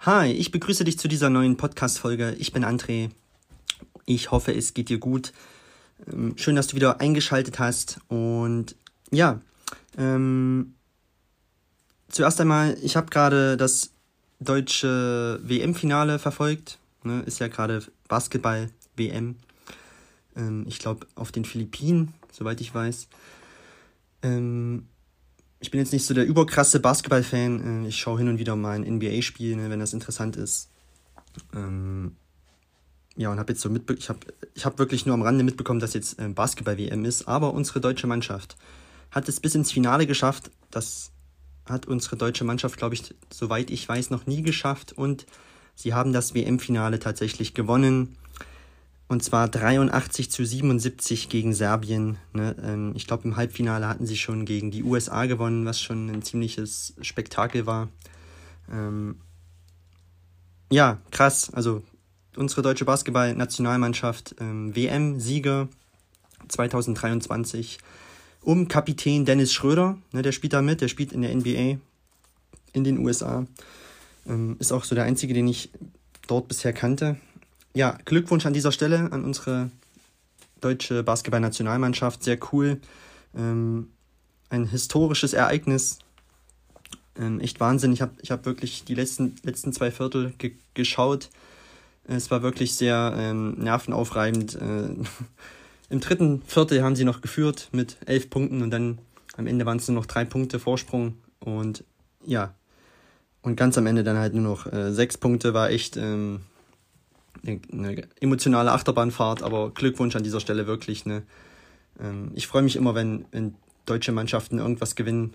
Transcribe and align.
Hi, 0.00 0.32
ich 0.32 0.52
begrüße 0.52 0.84
dich 0.84 0.98
zu 0.98 1.08
dieser 1.08 1.30
neuen 1.30 1.56
Podcast-Folge. 1.56 2.36
Ich 2.38 2.52
bin 2.52 2.64
André. 2.64 3.10
Ich 4.06 4.30
hoffe, 4.30 4.54
es 4.54 4.72
geht 4.72 4.88
dir 4.88 4.98
gut. 4.98 5.32
Ähm, 6.10 6.34
schön, 6.38 6.54
dass 6.54 6.68
du 6.68 6.76
wieder 6.76 7.00
eingeschaltet 7.00 7.58
hast. 7.58 7.98
Und 8.06 8.76
ja, 9.10 9.40
ähm, 9.96 10.74
zuerst 12.08 12.40
einmal, 12.40 12.78
ich 12.82 12.96
habe 12.96 13.10
gerade 13.10 13.56
das 13.56 13.90
deutsche 14.38 15.40
WM-Finale 15.42 16.20
verfolgt. 16.20 16.78
Ne, 17.02 17.22
ist 17.26 17.40
ja 17.40 17.48
gerade 17.48 17.82
Basketball-WM. 18.06 19.36
Ähm, 20.38 20.64
ich 20.66 20.78
glaube, 20.78 21.06
auf 21.14 21.32
den 21.32 21.44
Philippinen, 21.44 22.14
soweit 22.32 22.60
ich 22.60 22.74
weiß. 22.74 23.08
Ähm, 24.22 24.86
ich 25.60 25.70
bin 25.70 25.80
jetzt 25.80 25.92
nicht 25.92 26.06
so 26.06 26.14
der 26.14 26.26
überkrasse 26.26 26.80
Basketball-Fan. 26.80 27.84
Äh, 27.84 27.88
ich 27.88 27.98
schaue 27.98 28.18
hin 28.18 28.28
und 28.28 28.38
wieder 28.38 28.56
mal 28.56 28.76
ein 28.76 28.96
NBA-Spiel, 28.96 29.56
ne, 29.56 29.70
wenn 29.70 29.80
das 29.80 29.92
interessant 29.92 30.36
ist. 30.36 30.70
Ähm, 31.54 32.16
ja, 33.16 33.30
und 33.30 33.38
habe 33.38 33.52
jetzt 33.52 33.60
so 33.60 33.68
mitbe 33.68 33.94
ich 33.94 34.08
habe 34.08 34.20
ich 34.54 34.64
hab 34.64 34.78
wirklich 34.78 35.04
nur 35.04 35.14
am 35.14 35.22
Rande 35.22 35.42
mitbekommen, 35.42 35.80
dass 35.80 35.94
jetzt 35.94 36.18
äh, 36.20 36.28
Basketball-WM 36.28 37.04
ist. 37.04 37.26
Aber 37.26 37.52
unsere 37.52 37.80
deutsche 37.80 38.06
Mannschaft 38.06 38.56
hat 39.10 39.28
es 39.28 39.40
bis 39.40 39.54
ins 39.54 39.72
Finale 39.72 40.06
geschafft. 40.06 40.50
Das 40.70 41.10
hat 41.66 41.86
unsere 41.86 42.16
deutsche 42.16 42.44
Mannschaft, 42.44 42.76
glaube 42.78 42.94
ich, 42.94 43.14
soweit 43.30 43.70
ich 43.70 43.88
weiß, 43.88 44.10
noch 44.10 44.26
nie 44.26 44.42
geschafft. 44.42 44.92
Und 44.92 45.26
sie 45.74 45.94
haben 45.94 46.12
das 46.12 46.34
WM-Finale 46.34 47.00
tatsächlich 47.00 47.54
gewonnen. 47.54 48.16
Und 49.08 49.24
zwar 49.24 49.48
83 49.48 50.30
zu 50.30 50.44
77 50.44 51.30
gegen 51.30 51.54
Serbien. 51.54 52.18
Ne? 52.34 52.54
Ähm, 52.62 52.92
ich 52.94 53.06
glaube, 53.06 53.24
im 53.24 53.36
Halbfinale 53.36 53.88
hatten 53.88 54.06
sie 54.06 54.18
schon 54.18 54.44
gegen 54.44 54.70
die 54.70 54.84
USA 54.84 55.24
gewonnen, 55.24 55.64
was 55.64 55.80
schon 55.80 56.10
ein 56.10 56.22
ziemliches 56.22 56.94
Spektakel 57.00 57.64
war. 57.64 57.88
Ähm, 58.70 59.16
ja, 60.70 60.98
krass. 61.10 61.50
Also 61.54 61.82
unsere 62.36 62.60
deutsche 62.60 62.84
Basketball-Nationalmannschaft 62.84 64.36
ähm, 64.40 64.76
WM-Sieger 64.76 65.68
2023 66.48 67.78
um 68.42 68.68
Kapitän 68.68 69.24
Dennis 69.24 69.54
Schröder. 69.54 69.96
Ne, 70.12 70.20
der 70.20 70.32
spielt 70.32 70.52
da 70.52 70.60
mit, 70.60 70.82
der 70.82 70.88
spielt 70.88 71.12
in 71.12 71.22
der 71.22 71.34
NBA 71.34 71.78
in 72.74 72.84
den 72.84 72.98
USA. 72.98 73.46
Ähm, 74.26 74.56
ist 74.58 74.72
auch 74.72 74.84
so 74.84 74.94
der 74.94 75.04
einzige, 75.04 75.32
den 75.32 75.48
ich 75.48 75.70
dort 76.26 76.46
bisher 76.46 76.74
kannte 76.74 77.16
ja, 77.74 77.98
Glückwunsch 78.04 78.46
an 78.46 78.52
dieser 78.52 78.72
Stelle 78.72 79.12
an 79.12 79.24
unsere 79.24 79.70
deutsche 80.60 81.02
Basketballnationalmannschaft. 81.02 82.22
Sehr 82.24 82.38
cool. 82.52 82.80
Ähm, 83.36 83.88
ein 84.50 84.66
historisches 84.66 85.32
Ereignis. 85.32 85.98
Ähm, 87.16 87.40
echt 87.40 87.60
Wahnsinn. 87.60 87.92
Ich 87.92 88.02
habe 88.02 88.12
ich 88.20 88.30
hab 88.30 88.46
wirklich 88.46 88.84
die 88.84 88.94
letzten, 88.94 89.36
letzten 89.42 89.72
zwei 89.72 89.90
Viertel 89.90 90.32
ge 90.38 90.52
geschaut. 90.74 91.30
Es 92.04 92.30
war 92.30 92.42
wirklich 92.42 92.74
sehr 92.74 93.14
ähm, 93.16 93.52
nervenaufreibend. 93.58 94.54
Äh, 94.54 94.88
Im 95.90 96.00
dritten 96.00 96.42
Viertel 96.42 96.82
haben 96.82 96.96
sie 96.96 97.04
noch 97.04 97.20
geführt 97.20 97.68
mit 97.72 97.96
elf 98.06 98.30
Punkten 98.30 98.62
und 98.62 98.70
dann 98.70 98.98
am 99.36 99.46
Ende 99.46 99.64
waren 99.66 99.78
es 99.78 99.88
nur 99.88 99.94
noch 99.94 100.06
drei 100.06 100.24
Punkte 100.24 100.58
Vorsprung. 100.58 101.16
Und 101.40 101.84
ja, 102.24 102.54
und 103.42 103.56
ganz 103.56 103.78
am 103.78 103.86
Ende 103.86 104.04
dann 104.04 104.18
halt 104.18 104.34
nur 104.34 104.42
noch 104.42 104.70
äh, 104.72 104.92
sechs 104.92 105.16
Punkte 105.16 105.54
war 105.54 105.70
echt 105.70 105.96
ähm, 105.96 106.40
eine 107.46 108.08
emotionale 108.20 108.72
Achterbahnfahrt, 108.72 109.42
aber 109.42 109.70
Glückwunsch 109.70 110.16
an 110.16 110.22
dieser 110.22 110.40
Stelle 110.40 110.66
wirklich. 110.66 111.06
Ne? 111.06 111.22
Ähm, 112.00 112.30
ich 112.34 112.46
freue 112.46 112.62
mich 112.62 112.76
immer, 112.76 112.94
wenn, 112.94 113.24
wenn 113.30 113.54
deutsche 113.86 114.12
Mannschaften 114.12 114.58
irgendwas 114.58 114.94
gewinnen. 114.94 115.34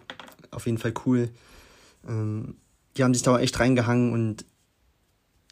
Auf 0.52 0.66
jeden 0.66 0.78
Fall 0.78 0.94
cool. 1.06 1.30
Ähm, 2.08 2.56
die 2.98 3.04
haben 3.04 3.13
sich 3.13 3.24
da 3.24 3.40
echt 3.40 3.59
reingehangen 3.59 4.13
und 4.13 4.46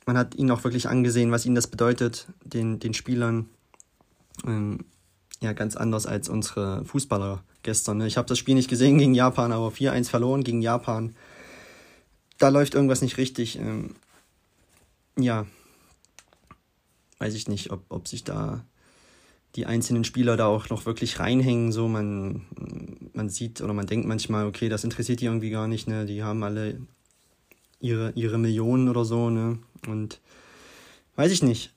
man 0.05 0.17
hat 0.17 0.35
ihnen 0.35 0.51
auch 0.51 0.63
wirklich 0.63 0.87
angesehen, 0.87 1.31
was 1.31 1.45
ihnen 1.45 1.55
das 1.55 1.67
bedeutet, 1.67 2.27
den, 2.43 2.79
den 2.79 2.93
Spielern. 2.93 3.49
Ähm, 4.45 4.85
ja, 5.41 5.53
ganz 5.53 5.75
anders 5.75 6.05
als 6.05 6.29
unsere 6.29 6.85
Fußballer 6.85 7.43
gestern. 7.63 7.97
Ne? 7.97 8.07
Ich 8.07 8.17
habe 8.17 8.27
das 8.27 8.37
Spiel 8.37 8.53
nicht 8.53 8.69
gesehen 8.69 8.99
gegen 8.99 9.15
Japan, 9.15 9.51
aber 9.51 9.69
4-1 9.69 10.09
verloren 10.09 10.43
gegen 10.43 10.61
Japan. 10.61 11.15
Da 12.37 12.49
läuft 12.49 12.75
irgendwas 12.75 13.01
nicht 13.01 13.17
richtig. 13.17 13.59
Ja, 15.17 15.45
weiß 17.21 17.35
ich 17.35 17.47
nicht, 17.47 17.69
ob, 17.71 17.83
ob 17.89 18.07
sich 18.07 18.23
da 18.23 18.65
die 19.55 19.67
einzelnen 19.67 20.03
Spieler 20.03 20.37
da 20.37 20.47
auch 20.47 20.69
noch 20.69 20.87
wirklich 20.87 21.19
reinhängen. 21.19 21.71
So, 21.71 21.87
man, 21.87 22.47
man 23.13 23.29
sieht 23.29 23.61
oder 23.61 23.73
man 23.73 23.85
denkt 23.85 24.07
manchmal, 24.07 24.47
okay, 24.47 24.69
das 24.69 24.83
interessiert 24.83 25.21
die 25.21 25.25
irgendwie 25.25 25.51
gar 25.51 25.67
nicht, 25.67 25.87
ne? 25.87 26.05
Die 26.05 26.23
haben 26.23 26.41
alle 26.41 26.81
ihre, 27.79 28.11
ihre 28.15 28.39
Millionen 28.39 28.89
oder 28.89 29.05
so, 29.05 29.29
ne? 29.29 29.59
Und 29.87 30.19
weiß 31.15 31.31
ich 31.31 31.43
nicht. 31.43 31.71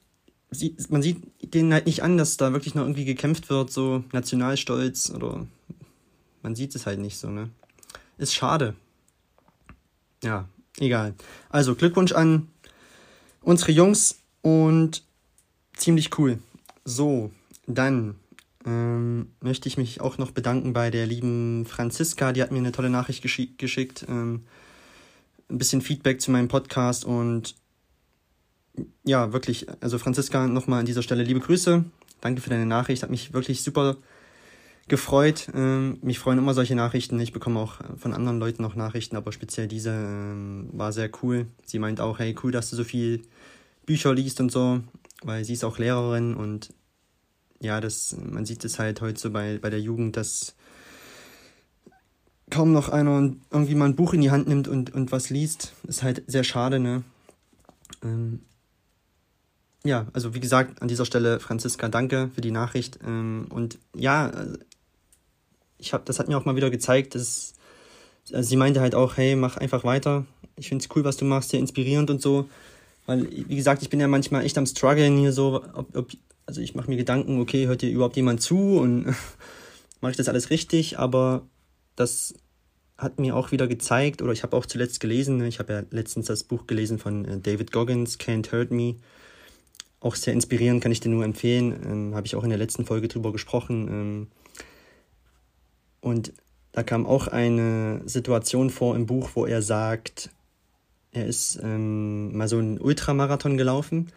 Sie, 0.50 0.76
man 0.88 1.02
sieht 1.02 1.18
denen 1.42 1.74
halt 1.74 1.84
nicht 1.84 2.02
an, 2.02 2.16
dass 2.16 2.38
da 2.38 2.54
wirklich 2.54 2.74
noch 2.74 2.84
irgendwie 2.84 3.04
gekämpft 3.04 3.50
wird, 3.50 3.70
so 3.70 4.02
Nationalstolz 4.12 5.10
oder 5.10 5.46
man 6.42 6.54
sieht 6.54 6.74
es 6.74 6.86
halt 6.86 7.00
nicht 7.00 7.18
so, 7.18 7.28
ne? 7.28 7.50
Ist 8.16 8.34
schade. 8.34 8.74
Ja, 10.22 10.48
egal. 10.78 11.14
Also 11.50 11.74
Glückwunsch 11.74 12.12
an 12.12 12.48
unsere 13.42 13.72
Jungs 13.72 14.20
und 14.40 15.03
ziemlich 15.76 16.18
cool. 16.18 16.38
So, 16.84 17.30
dann 17.66 18.16
ähm, 18.66 19.30
möchte 19.40 19.68
ich 19.68 19.76
mich 19.76 20.00
auch 20.00 20.18
noch 20.18 20.30
bedanken 20.30 20.72
bei 20.72 20.90
der 20.90 21.06
lieben 21.06 21.66
Franziska, 21.66 22.32
die 22.32 22.42
hat 22.42 22.50
mir 22.50 22.58
eine 22.58 22.72
tolle 22.72 22.90
Nachricht 22.90 23.22
geschick, 23.22 23.58
geschickt. 23.58 24.06
Ähm, 24.08 24.44
ein 25.50 25.58
bisschen 25.58 25.82
Feedback 25.82 26.20
zu 26.20 26.30
meinem 26.30 26.48
Podcast 26.48 27.04
und 27.04 27.54
ja, 29.04 29.32
wirklich, 29.32 29.66
also 29.80 29.98
Franziska, 29.98 30.48
nochmal 30.48 30.80
an 30.80 30.86
dieser 30.86 31.02
Stelle 31.02 31.22
liebe 31.22 31.40
Grüße. 31.40 31.84
Danke 32.20 32.40
für 32.40 32.50
deine 32.50 32.66
Nachricht, 32.66 33.02
hat 33.02 33.10
mich 33.10 33.32
wirklich 33.32 33.62
super 33.62 33.96
gefreut. 34.88 35.48
Ähm, 35.54 35.98
mich 36.02 36.18
freuen 36.18 36.38
immer 36.38 36.54
solche 36.54 36.74
Nachrichten. 36.74 37.20
Ich 37.20 37.32
bekomme 37.32 37.60
auch 37.60 37.76
von 37.96 38.12
anderen 38.12 38.40
Leuten 38.40 38.62
noch 38.62 38.74
Nachrichten, 38.74 39.16
aber 39.16 39.32
speziell 39.32 39.68
diese 39.68 39.90
ähm, 39.90 40.68
war 40.72 40.92
sehr 40.92 41.10
cool. 41.22 41.46
Sie 41.64 41.78
meint 41.78 42.00
auch, 42.00 42.18
hey, 42.18 42.34
cool, 42.42 42.52
dass 42.52 42.70
du 42.70 42.76
so 42.76 42.84
viel 42.84 43.22
Bücher 43.86 44.14
liest 44.14 44.40
und 44.40 44.50
so 44.50 44.80
weil 45.24 45.44
sie 45.44 45.54
ist 45.54 45.64
auch 45.64 45.78
Lehrerin 45.78 46.34
und 46.34 46.72
ja, 47.60 47.80
das, 47.80 48.16
man 48.20 48.44
sieht 48.44 48.64
es 48.64 48.78
halt 48.78 49.00
heute 49.00 49.20
so 49.20 49.30
bei, 49.30 49.58
bei 49.58 49.70
der 49.70 49.80
Jugend, 49.80 50.16
dass 50.16 50.54
kaum 52.50 52.72
noch 52.72 52.90
einer 52.90 53.32
irgendwie 53.50 53.74
mal 53.74 53.86
ein 53.86 53.96
Buch 53.96 54.12
in 54.12 54.20
die 54.20 54.30
Hand 54.30 54.48
nimmt 54.48 54.68
und, 54.68 54.92
und 54.92 55.12
was 55.12 55.30
liest. 55.30 55.72
Ist 55.86 56.02
halt 56.02 56.22
sehr 56.26 56.44
schade, 56.44 56.78
ne? 56.78 57.02
Ähm, 58.02 58.40
ja, 59.82 60.06
also 60.12 60.34
wie 60.34 60.40
gesagt, 60.40 60.80
an 60.82 60.88
dieser 60.88 61.04
Stelle, 61.04 61.40
Franziska, 61.40 61.88
danke 61.88 62.30
für 62.34 62.40
die 62.40 62.50
Nachricht. 62.50 62.98
Ähm, 63.04 63.46
und 63.50 63.78
ja, 63.94 64.30
ich 65.78 65.92
hab, 65.92 66.04
das 66.04 66.18
hat 66.18 66.28
mir 66.28 66.36
auch 66.36 66.44
mal 66.44 66.56
wieder 66.56 66.70
gezeigt, 66.70 67.14
dass 67.14 67.54
also 68.32 68.48
sie 68.48 68.56
meinte 68.56 68.80
halt 68.80 68.94
auch, 68.94 69.16
hey, 69.16 69.36
mach 69.36 69.56
einfach 69.56 69.84
weiter. 69.84 70.24
Ich 70.56 70.68
finde 70.68 70.82
es 70.82 70.96
cool, 70.96 71.04
was 71.04 71.16
du 71.16 71.24
machst, 71.24 71.50
sehr 71.50 71.60
inspirierend 71.60 72.10
und 72.10 72.22
so. 72.22 72.48
Weil, 73.06 73.28
wie 73.30 73.56
gesagt, 73.56 73.82
ich 73.82 73.90
bin 73.90 74.00
ja 74.00 74.08
manchmal 74.08 74.44
echt 74.44 74.56
am 74.56 74.66
struggeln 74.66 75.18
hier 75.18 75.32
so, 75.32 75.62
ob, 75.74 75.96
ob, 75.96 76.10
also 76.46 76.60
ich 76.60 76.74
mache 76.74 76.88
mir 76.88 76.96
Gedanken, 76.96 77.40
okay, 77.40 77.66
hört 77.66 77.82
hier 77.82 77.90
überhaupt 77.90 78.16
jemand 78.16 78.40
zu 78.40 78.78
und 78.78 79.06
mache 80.00 80.12
ich 80.12 80.16
das 80.16 80.28
alles 80.28 80.50
richtig, 80.50 80.98
aber 80.98 81.46
das 81.96 82.34
hat 82.96 83.18
mir 83.18 83.36
auch 83.36 83.50
wieder 83.50 83.66
gezeigt, 83.66 84.22
oder 84.22 84.32
ich 84.32 84.42
habe 84.42 84.56
auch 84.56 84.66
zuletzt 84.66 85.00
gelesen, 85.00 85.38
ne, 85.38 85.48
ich 85.48 85.58
habe 85.58 85.72
ja 85.72 85.82
letztens 85.90 86.26
das 86.26 86.44
Buch 86.44 86.66
gelesen 86.66 86.98
von 86.98 87.24
äh, 87.24 87.38
David 87.40 87.72
Goggins, 87.72 88.18
Can't 88.18 88.52
Hurt 88.52 88.70
Me. 88.70 88.96
Auch 90.00 90.14
sehr 90.14 90.34
inspirierend, 90.34 90.82
kann 90.82 90.92
ich 90.92 91.00
dir 91.00 91.08
nur 91.08 91.24
empfehlen. 91.24 91.80
Ähm, 91.84 92.14
habe 92.14 92.26
ich 92.26 92.36
auch 92.36 92.44
in 92.44 92.50
der 92.50 92.58
letzten 92.58 92.84
Folge 92.84 93.08
drüber 93.08 93.32
gesprochen. 93.32 93.88
Ähm, 93.88 94.26
und 96.00 96.34
da 96.72 96.82
kam 96.82 97.06
auch 97.06 97.26
eine 97.26 98.02
Situation 98.04 98.68
vor 98.68 98.96
im 98.96 99.06
Buch, 99.06 99.30
wo 99.34 99.46
er 99.46 99.62
sagt, 99.62 100.30
er 101.14 101.26
ist 101.26 101.58
ähm, 101.62 102.36
mal 102.36 102.48
so 102.48 102.58
einen 102.58 102.78
Ultramarathon 102.78 103.56
gelaufen 103.56 104.08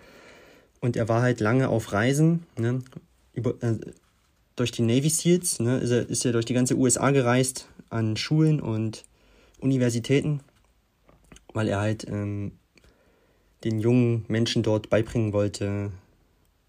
und 0.82 0.98
er 0.98 1.08
war 1.08 1.22
halt 1.22 1.40
lange 1.40 1.70
auf 1.70 1.94
Reisen, 1.94 2.46
ne, 2.58 2.82
über, 3.34 3.52
äh, 3.62 3.78
durch 4.56 4.72
die 4.72 4.82
Navy 4.82 5.10
Seals, 5.10 5.60
ne, 5.60 5.78
ist 5.78 5.92
er, 5.92 6.10
ist 6.10 6.26
er 6.26 6.32
durch 6.32 6.46
die 6.46 6.54
ganze 6.54 6.76
USA 6.76 7.12
gereist 7.12 7.68
an 7.90 8.18
Schulen 8.18 8.60
und 8.60 9.06
Universitäten, 9.60 10.42
weil 11.54 11.68
er 11.68 11.80
halt 11.80 12.08
ähm, 12.10 12.52
den 13.64 13.80
jungen 13.80 14.26
Menschen 14.28 14.64
dort 14.64 14.90
beibringen 14.90 15.34
wollte, 15.34 15.92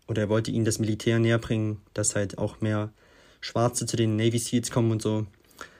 oder 0.07 0.23
er 0.23 0.29
wollte 0.29 0.51
ihnen 0.51 0.65
das 0.65 0.79
Militär 0.79 1.19
näher 1.19 1.39
bringen, 1.39 1.81
dass 1.93 2.15
halt 2.15 2.39
auch 2.39 2.61
mehr 2.61 2.91
Schwarze 3.41 3.87
zu 3.87 3.97
den 3.97 4.17
Navy 4.17 4.39
Seals 4.39 4.71
kommen 4.71 4.91
und 4.91 5.03
so. 5.03 5.27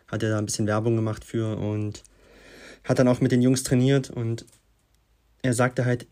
Hat 0.07 0.23
er 0.23 0.31
da 0.31 0.39
ein 0.39 0.47
bisschen 0.47 0.67
Werbung 0.67 0.97
gemacht 0.97 1.25
für 1.25 1.57
und 1.57 2.03
hat 2.85 2.99
dann 2.99 3.09
auch 3.09 3.21
mit 3.21 3.33
den 3.33 3.43
Jungs 3.43 3.63
trainiert 3.63 4.11
und 4.11 4.47
er 5.43 5.55
sagte 5.55 5.85
halt, 5.85 6.07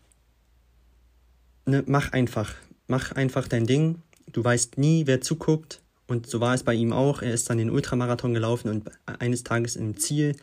ne, 1.65 1.83
mach 1.87 2.11
einfach, 2.11 2.55
mach 2.87 3.11
einfach 3.11 3.47
dein 3.47 3.65
Ding. 3.65 4.01
Du 4.31 4.43
weißt 4.43 4.77
nie, 4.77 5.07
wer 5.07 5.21
zuguckt 5.21 5.81
Und 6.07 6.27
so 6.27 6.39
war 6.39 6.53
es 6.53 6.63
bei 6.63 6.73
ihm 6.73 6.93
auch. 6.93 7.21
Er 7.21 7.33
ist 7.33 7.49
dann 7.49 7.57
den 7.57 7.69
Ultramarathon 7.69 8.33
gelaufen 8.33 8.69
und 8.69 8.89
eines 9.05 9.43
Tages 9.43 9.75
im 9.75 9.97
Ziel 9.97 10.35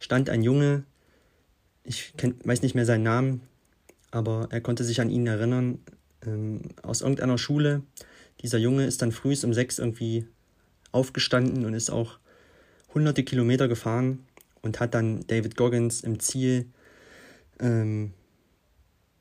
stand 0.00 0.30
ein 0.30 0.42
Junge, 0.42 0.84
ich 1.84 2.12
kenn, 2.16 2.34
weiß 2.44 2.62
nicht 2.62 2.74
mehr 2.74 2.84
seinen 2.84 3.04
Namen, 3.04 3.40
aber 4.10 4.48
er 4.50 4.60
konnte 4.60 4.84
sich 4.84 5.00
an 5.00 5.10
ihn 5.10 5.26
erinnern, 5.26 5.78
ähm, 6.26 6.62
aus 6.82 7.00
irgendeiner 7.00 7.38
Schule. 7.38 7.82
Dieser 8.42 8.58
Junge 8.58 8.86
ist 8.86 9.02
dann 9.02 9.12
früh 9.12 9.34
um 9.42 9.54
sechs 9.54 9.78
irgendwie 9.78 10.26
aufgestanden 10.92 11.64
und 11.64 11.74
ist 11.74 11.90
auch 11.90 12.18
hunderte 12.94 13.22
Kilometer 13.22 13.68
gefahren 13.68 14.26
und 14.62 14.80
hat 14.80 14.94
dann 14.94 15.26
David 15.26 15.56
Goggins 15.56 16.00
im 16.00 16.20
Ziel 16.20 16.66
ähm, 17.60 18.12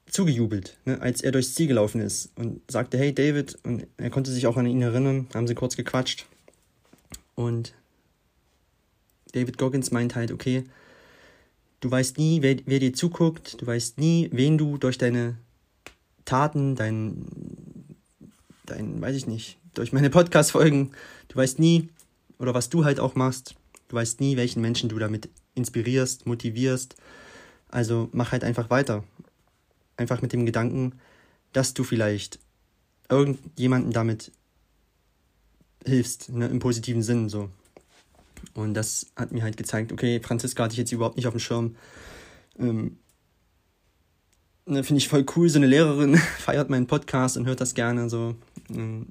zugejubelt, 0.09 0.77
ne, 0.85 1.01
als 1.01 1.21
er 1.21 1.31
durchs 1.31 1.53
Ziel 1.53 1.67
gelaufen 1.67 2.01
ist 2.01 2.31
und 2.35 2.61
sagte, 2.71 2.97
hey 2.97 3.13
David, 3.13 3.57
und 3.63 3.87
er 3.97 4.09
konnte 4.09 4.31
sich 4.31 4.47
auch 4.47 4.57
an 4.57 4.65
ihn 4.65 4.81
erinnern, 4.81 5.27
haben 5.33 5.47
sie 5.47 5.55
kurz 5.55 5.75
gequatscht. 5.75 6.25
Und 7.35 7.73
David 9.33 9.57
Goggins 9.57 9.91
meint 9.91 10.15
halt, 10.15 10.31
okay, 10.31 10.63
du 11.81 11.91
weißt 11.91 12.17
nie, 12.17 12.41
wer, 12.41 12.57
wer 12.65 12.79
dir 12.79 12.93
zuguckt, 12.93 13.61
du 13.61 13.67
weißt 13.67 13.97
nie, 13.99 14.29
wen 14.31 14.57
du 14.57 14.77
durch 14.77 14.97
deine 14.97 15.37
Taten, 16.25 16.75
dein, 16.75 17.25
dein, 18.65 19.01
weiß 19.01 19.15
ich 19.15 19.27
nicht, 19.27 19.57
durch 19.73 19.93
meine 19.93 20.09
Podcast-Folgen, 20.09 20.91
du 21.27 21.35
weißt 21.35 21.59
nie, 21.59 21.89
oder 22.39 22.53
was 22.53 22.69
du 22.69 22.85
halt 22.85 22.99
auch 22.99 23.15
machst, 23.15 23.55
du 23.87 23.95
weißt 23.95 24.19
nie, 24.19 24.37
welchen 24.37 24.61
Menschen 24.61 24.89
du 24.89 24.99
damit 24.99 25.29
inspirierst, 25.55 26.25
motivierst. 26.25 26.95
Also 27.69 28.09
mach 28.11 28.31
halt 28.31 28.43
einfach 28.43 28.69
weiter 28.69 29.03
einfach 29.97 30.21
mit 30.21 30.31
dem 30.31 30.45
Gedanken, 30.45 30.93
dass 31.51 31.73
du 31.73 31.83
vielleicht 31.83 32.39
irgendjemanden 33.09 33.91
damit 33.91 34.31
hilfst, 35.85 36.29
ne, 36.29 36.47
im 36.47 36.59
positiven 36.59 37.01
Sinn 37.01 37.29
so. 37.29 37.49
Und 38.53 38.75
das 38.75 39.07
hat 39.15 39.31
mir 39.31 39.43
halt 39.43 39.57
gezeigt, 39.57 39.91
okay, 39.91 40.21
Franziska 40.21 40.63
hatte 40.63 40.73
ich 40.73 40.79
jetzt 40.79 40.91
überhaupt 40.91 41.17
nicht 41.17 41.27
auf 41.27 41.33
dem 41.33 41.39
Schirm. 41.39 41.75
Ähm, 42.59 42.97
ne, 44.65 44.83
Finde 44.83 44.99
ich 44.99 45.07
voll 45.07 45.25
cool, 45.35 45.49
so 45.49 45.57
eine 45.57 45.67
Lehrerin 45.67 46.17
feiert 46.39 46.69
meinen 46.69 46.87
Podcast 46.87 47.37
und 47.37 47.45
hört 47.45 47.61
das 47.61 47.73
gerne. 47.73 48.09
So. 48.09 48.35
Ähm, 48.69 49.07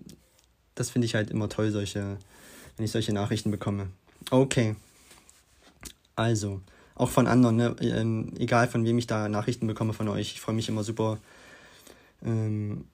das 0.74 0.90
finde 0.90 1.06
ich 1.06 1.14
halt 1.14 1.30
immer 1.30 1.48
toll, 1.48 1.70
solche, 1.70 2.18
wenn 2.76 2.84
ich 2.84 2.92
solche 2.92 3.12
Nachrichten 3.12 3.50
bekomme. 3.50 3.88
Okay. 4.30 4.76
Also, 6.14 6.60
auch 6.94 7.10
von 7.10 7.26
anderen, 7.26 7.56
ne? 7.56 7.76
ähm, 7.80 8.32
egal 8.38 8.68
von 8.68 8.84
wem 8.84 8.98
ich 8.98 9.06
da 9.06 9.28
Nachrichten 9.28 9.66
bekomme 9.66 9.92
von 9.92 10.08
euch. 10.08 10.32
Ich 10.32 10.40
freue 10.40 10.54
mich 10.54 10.68
immer 10.68 10.82
super. 10.82 11.18
Ähm, 12.24 12.86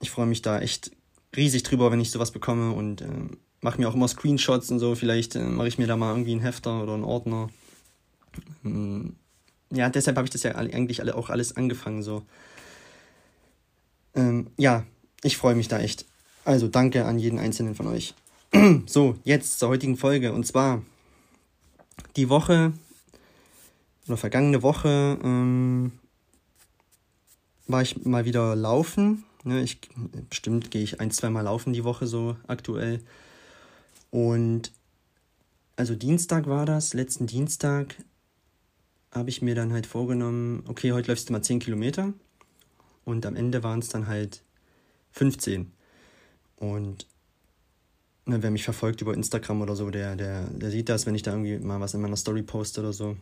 ich 0.00 0.10
freue 0.10 0.26
mich 0.26 0.42
da 0.42 0.60
echt 0.60 0.90
riesig 1.36 1.62
drüber, 1.62 1.90
wenn 1.90 2.00
ich 2.00 2.10
sowas 2.10 2.30
bekomme 2.30 2.72
und 2.72 3.02
ähm, 3.02 3.38
mache 3.60 3.80
mir 3.80 3.88
auch 3.88 3.94
immer 3.94 4.08
Screenshots 4.08 4.70
und 4.70 4.78
so. 4.78 4.94
Vielleicht 4.94 5.36
äh, 5.36 5.44
mache 5.44 5.68
ich 5.68 5.78
mir 5.78 5.86
da 5.86 5.96
mal 5.96 6.10
irgendwie 6.10 6.32
einen 6.32 6.40
Hefter 6.40 6.82
oder 6.82 6.94
einen 6.94 7.04
Ordner. 7.04 7.50
Ähm, 8.64 9.16
ja, 9.70 9.88
deshalb 9.90 10.16
habe 10.16 10.26
ich 10.26 10.30
das 10.30 10.42
ja 10.42 10.54
eigentlich 10.54 11.00
alle, 11.00 11.14
auch 11.14 11.30
alles 11.30 11.56
angefangen 11.56 12.02
so. 12.02 12.24
Ähm, 14.14 14.48
ja, 14.56 14.84
ich 15.22 15.36
freue 15.36 15.54
mich 15.54 15.68
da 15.68 15.80
echt. 15.80 16.06
Also 16.44 16.68
danke 16.68 17.04
an 17.04 17.18
jeden 17.18 17.38
einzelnen 17.38 17.74
von 17.74 17.86
euch. 17.86 18.14
so, 18.86 19.16
jetzt 19.24 19.58
zur 19.58 19.68
heutigen 19.68 19.96
Folge. 19.96 20.32
Und 20.32 20.46
zwar 20.46 20.82
die 22.16 22.28
Woche 22.28 22.72
oder 24.06 24.16
vergangene 24.16 24.62
Woche 24.62 25.18
ähm, 25.22 25.92
war 27.66 27.82
ich 27.82 28.04
mal 28.04 28.24
wieder 28.24 28.54
laufen. 28.54 29.24
Ne, 29.42 29.62
ich, 29.62 29.80
bestimmt 30.28 30.70
gehe 30.70 30.82
ich 30.82 31.00
ein, 31.00 31.10
zwei 31.10 31.30
Mal 31.30 31.42
laufen 31.42 31.72
die 31.72 31.84
Woche 31.84 32.06
so 32.06 32.36
aktuell. 32.46 33.00
Und 34.10 34.72
also 35.76 35.94
Dienstag 35.94 36.46
war 36.46 36.64
das, 36.64 36.94
letzten 36.94 37.26
Dienstag 37.26 37.96
habe 39.10 39.30
ich 39.30 39.42
mir 39.42 39.54
dann 39.54 39.72
halt 39.72 39.86
vorgenommen, 39.86 40.62
okay, 40.68 40.92
heute 40.92 41.10
läufst 41.10 41.28
du 41.28 41.32
mal 41.32 41.42
10 41.42 41.58
Kilometer. 41.58 42.12
Und 43.04 43.26
am 43.26 43.36
Ende 43.36 43.62
waren 43.62 43.80
es 43.80 43.88
dann 43.88 44.06
halt 44.06 44.42
15. 45.12 45.72
Und 46.56 47.06
ne, 48.26 48.42
wer 48.42 48.50
mich 48.50 48.64
verfolgt 48.64 49.00
über 49.00 49.14
Instagram 49.14 49.62
oder 49.62 49.76
so, 49.76 49.90
der, 49.90 50.16
der, 50.16 50.44
der 50.48 50.70
sieht 50.70 50.88
das, 50.88 51.06
wenn 51.06 51.14
ich 51.14 51.22
da 51.22 51.32
irgendwie 51.32 51.58
mal 51.58 51.80
was 51.80 51.94
in 51.94 52.00
meiner 52.00 52.16
Story 52.16 52.42
poste 52.42 52.80
oder 52.80 52.92
so. 52.92 53.16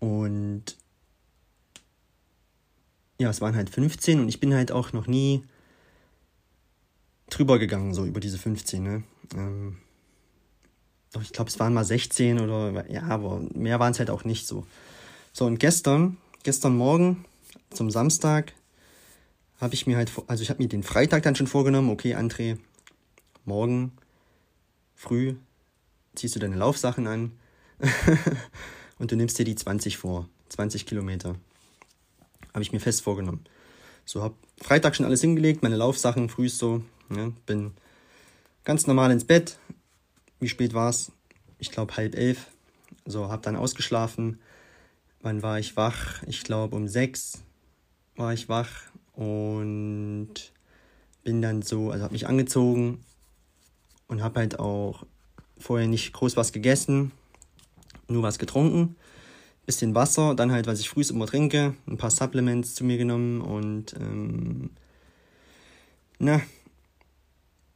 Und 0.00 0.76
ja, 3.18 3.30
es 3.30 3.40
waren 3.40 3.56
halt 3.56 3.70
15 3.70 4.20
und 4.20 4.28
ich 4.28 4.40
bin 4.40 4.54
halt 4.54 4.70
auch 4.70 4.92
noch 4.92 5.06
nie 5.06 5.42
drüber 7.30 7.58
gegangen, 7.58 7.94
so 7.94 8.04
über 8.04 8.20
diese 8.20 8.38
15. 8.38 8.82
Ne? 8.82 9.02
Ähm, 9.34 9.78
ich 11.20 11.32
glaube, 11.32 11.50
es 11.50 11.58
waren 11.58 11.74
mal 11.74 11.84
16 11.84 12.40
oder 12.40 12.88
ja, 12.90 13.02
aber 13.02 13.40
mehr 13.54 13.80
waren 13.80 13.92
es 13.92 13.98
halt 13.98 14.10
auch 14.10 14.24
nicht 14.24 14.46
so. 14.46 14.66
So, 15.32 15.46
und 15.46 15.58
gestern, 15.58 16.16
gestern 16.42 16.76
Morgen 16.76 17.24
zum 17.70 17.90
Samstag, 17.90 18.52
habe 19.60 19.74
ich 19.74 19.86
mir 19.86 19.96
halt, 19.96 20.12
also 20.28 20.42
ich 20.42 20.50
habe 20.50 20.62
mir 20.62 20.68
den 20.68 20.84
Freitag 20.84 21.24
dann 21.24 21.34
schon 21.34 21.48
vorgenommen, 21.48 21.90
okay, 21.90 22.14
André, 22.14 22.58
morgen 23.48 23.92
früh 24.94 25.34
ziehst 26.14 26.36
du 26.36 26.38
deine 26.38 26.56
Laufsachen 26.56 27.06
an 27.06 27.32
und 28.98 29.10
du 29.10 29.16
nimmst 29.16 29.38
dir 29.38 29.44
die 29.44 29.54
20 29.54 29.96
vor. 29.96 30.28
20 30.50 30.86
Kilometer. 30.86 31.36
Habe 32.54 32.62
ich 32.62 32.72
mir 32.72 32.80
fest 32.80 33.02
vorgenommen. 33.02 33.44
So, 34.04 34.22
habe 34.22 34.34
Freitag 34.60 34.96
schon 34.96 35.06
alles 35.06 35.20
hingelegt, 35.20 35.62
meine 35.62 35.76
Laufsachen 35.76 36.28
früh 36.28 36.48
so. 36.48 36.82
Ja, 37.14 37.30
bin 37.46 37.72
ganz 38.64 38.86
normal 38.86 39.10
ins 39.10 39.24
Bett. 39.24 39.58
Wie 40.40 40.48
spät 40.48 40.74
war 40.74 40.90
es? 40.90 41.12
Ich 41.58 41.70
glaube 41.70 41.96
halb 41.96 42.14
elf. 42.16 42.46
So, 43.06 43.28
habe 43.28 43.42
dann 43.42 43.56
ausgeschlafen. 43.56 44.38
Wann 45.20 45.42
war 45.42 45.58
ich 45.58 45.76
wach? 45.76 46.22
Ich 46.26 46.44
glaube 46.44 46.76
um 46.76 46.88
sechs 46.88 47.42
war 48.16 48.32
ich 48.32 48.48
wach 48.48 48.70
und 49.14 50.52
bin 51.22 51.40
dann 51.40 51.62
so, 51.62 51.90
also 51.90 52.04
habe 52.04 52.12
mich 52.12 52.26
angezogen 52.26 53.04
und 54.08 54.22
habe 54.22 54.40
halt 54.40 54.58
auch 54.58 55.06
vorher 55.58 55.86
nicht 55.86 56.12
groß 56.12 56.36
was 56.36 56.52
gegessen, 56.52 57.12
nur 58.08 58.22
was 58.22 58.38
getrunken, 58.38 58.96
bisschen 59.66 59.94
Wasser, 59.94 60.34
dann 60.34 60.50
halt, 60.50 60.66
was 60.66 60.80
ich 60.80 60.88
früh 60.88 61.02
immer 61.08 61.26
trinke, 61.26 61.74
ein 61.86 61.98
paar 61.98 62.10
Supplements 62.10 62.74
zu 62.74 62.84
mir 62.84 62.96
genommen 62.96 63.40
und 63.40 63.94
ähm, 63.94 64.70
na, 66.18 66.40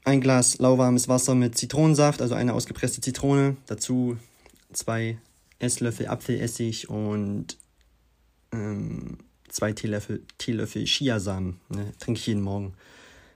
ein 0.04 0.20
Glas 0.20 0.58
lauwarmes 0.58 1.08
Wasser 1.08 1.34
mit 1.34 1.56
Zitronensaft, 1.56 2.22
also 2.22 2.34
eine 2.34 2.54
ausgepresste 2.54 3.00
Zitrone, 3.00 3.56
dazu 3.66 4.16
zwei 4.72 5.18
Esslöffel 5.58 6.08
Apfelessig 6.08 6.88
und 6.90 7.56
ähm, 8.52 9.18
zwei 9.48 9.72
Teelöffel, 9.72 10.22
Teelöffel 10.38 10.84
Chiasamen. 10.84 11.60
Ne, 11.68 11.92
trinke 11.98 12.18
ich 12.18 12.26
jeden 12.26 12.42
Morgen. 12.42 12.74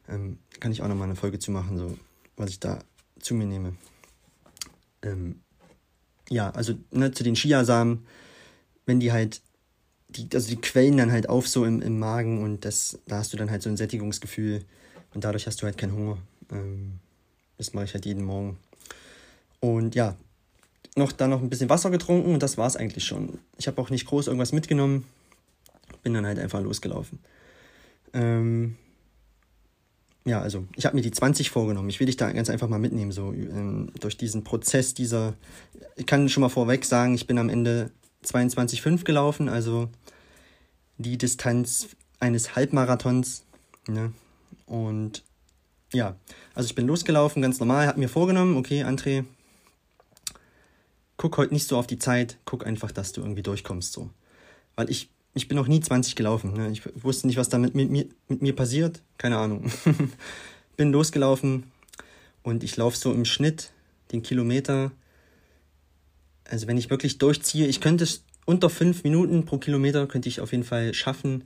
Ähm, 0.09 0.39
kann 0.61 0.73
ich 0.73 0.83
auch 0.83 0.89
nochmal 0.89 1.07
eine 1.07 1.17
Folge 1.17 1.39
zu 1.39 1.51
machen, 1.51 1.79
so 1.79 1.97
was 2.37 2.51
ich 2.51 2.61
da 2.61 2.79
zu 3.21 3.35
mir 3.35 3.47
nehme. 3.47 3.75
Ähm, 5.03 5.41
ja, 6.29 6.51
also 6.51 6.75
ne, 6.91 7.13
zu 7.13 7.25
den 7.25 7.35
Chiasamen, 7.35 8.07
wenn 8.85 9.01
die 9.01 9.13
halt, 9.13 9.43
die, 10.09 10.29
also 10.35 10.49
die 10.49 10.61
quellen 10.61 10.97
dann 10.97 11.13
halt 11.13 11.29
auf 11.29 11.49
so 11.49 11.65
im, 11.65 11.83
im 11.83 11.99
Magen 11.99 12.43
und 12.43 12.65
das, 12.65 12.99
da 13.07 13.19
hast 13.19 13.33
du 13.33 13.37
dann 13.37 13.51
halt 13.51 13.63
so 13.63 13.69
ein 13.69 13.77
Sättigungsgefühl 13.77 14.65
und 15.15 15.25
dadurch 15.25 15.47
hast 15.47 15.63
du 15.63 15.67
halt 15.67 15.79
keinen 15.79 15.93
Hunger. 15.93 16.19
Ähm, 16.51 17.01
das 17.59 17.73
mache 17.73 17.87
ich 17.87 17.95
halt 17.95 18.07
jeden 18.07 18.25
Morgen. 18.25 18.59
Und 19.61 19.95
ja, 19.95 20.17
noch 20.97 21.13
dann 21.13 21.31
noch 21.31 21.43
ein 21.43 21.51
bisschen 21.51 21.69
Wasser 21.69 21.91
getrunken 21.91 22.33
und 22.33 22.43
das 22.43 22.59
war 22.59 22.67
es 22.67 22.77
eigentlich 22.77 23.05
schon. 23.05 23.39
Ich 23.59 23.67
habe 23.67 23.81
auch 23.81 23.91
nicht 23.91 24.07
groß 24.07 24.27
irgendwas 24.27 24.53
mitgenommen, 24.53 25.05
bin 26.03 26.15
dann 26.15 26.27
halt 26.27 26.39
einfach 26.39 26.61
losgelaufen. 26.61 27.19
Ähm, 28.13 28.77
ja, 30.27 30.41
also 30.41 30.67
ich 30.75 30.85
habe 30.85 30.97
mir 30.97 31.03
die 31.03 31.13
20 31.13 31.51
vorgenommen. 31.51 31.89
Ich 31.89 32.01
will 32.01 32.07
dich 32.07 32.17
da 32.17 32.31
ganz 32.33 32.51
einfach 32.51 32.69
mal 32.69 32.81
mitnehmen, 32.81 33.13
so 33.13 33.33
ähm, 33.33 33.93
durch 34.01 34.17
diesen 34.17 34.43
Prozess 34.43 34.93
dieser. 34.93 35.35
Ich 35.95 36.05
kann 36.05 36.29
schon 36.29 36.41
mal 36.41 36.49
vorweg 36.49 36.85
sagen, 36.85 37.15
ich 37.15 37.29
bin 37.29 37.39
am 37.39 37.49
Ende 37.49 37.93
22,5 38.25 39.05
gelaufen, 39.05 39.49
also 39.49 39.89
die 40.99 41.17
Distanz 41.17 41.91
eines 42.19 42.57
Halbmarathons. 42.57 43.45
Ne? 43.87 44.13
Und 44.67 45.23
ja, 45.93 46.17
also 46.55 46.67
ich 46.67 46.75
bin 46.75 46.89
losgelaufen, 46.89 47.41
ganz 47.41 47.61
normal, 47.61 47.87
habe 47.87 48.01
mir 48.01 48.09
vorgenommen, 48.09 48.57
okay, 48.57 48.83
André, 48.83 49.25
guck 51.17 51.37
heute 51.37 51.55
nicht 51.55 51.69
so 51.69 51.79
auf 51.79 51.87
die 51.87 52.01
Zeit, 52.01 52.39
guck 52.45 52.67
einfach, 52.67 52.91
dass 52.91 53.13
du 53.13 53.21
irgendwie 53.21 53.45
durchkommst, 53.45 53.93
so. 53.93 54.11
Weil 54.75 54.91
ich 54.91 55.09
ich 55.37 55.49
bin 55.49 55.57
noch 55.57 55.69
nie 55.69 55.81
20 55.81 56.17
gelaufen. 56.17 56.55
Ne? 56.55 56.71
Ich 56.71 56.83
wusste 57.05 57.27
nicht, 57.27 57.37
was 57.37 57.51
damit 57.51 57.75
mit 57.75 57.91
mir, 57.91 58.07
mit 58.29 58.41
mir 58.41 58.57
passiert. 58.57 59.03
Keine 59.19 59.37
Ahnung. 59.37 59.71
bin 60.79 60.93
losgelaufen 60.93 61.65
und 62.43 62.65
ich 62.65 62.77
laufe 62.77 62.97
so 62.97 63.13
im 63.13 63.27
Schnitt 63.27 63.71
den 64.13 64.23
Kilometer. 64.23 64.93
Also 66.45 66.67
wenn 66.67 66.79
ich 66.79 66.89
wirklich 66.89 67.19
durchziehe, 67.19 67.67
ich 67.67 67.83
könnte 67.83 68.05
es 68.05 68.25
unter 68.47 68.71
fünf 68.71 69.05
Minuten 69.05 69.45
pro 69.45 69.59
Kilometer 69.59 70.07
könnte 70.07 70.29
ich 70.29 70.41
auf 70.41 70.53
jeden 70.53 70.65
Fall 70.65 70.95
schaffen, 70.95 71.45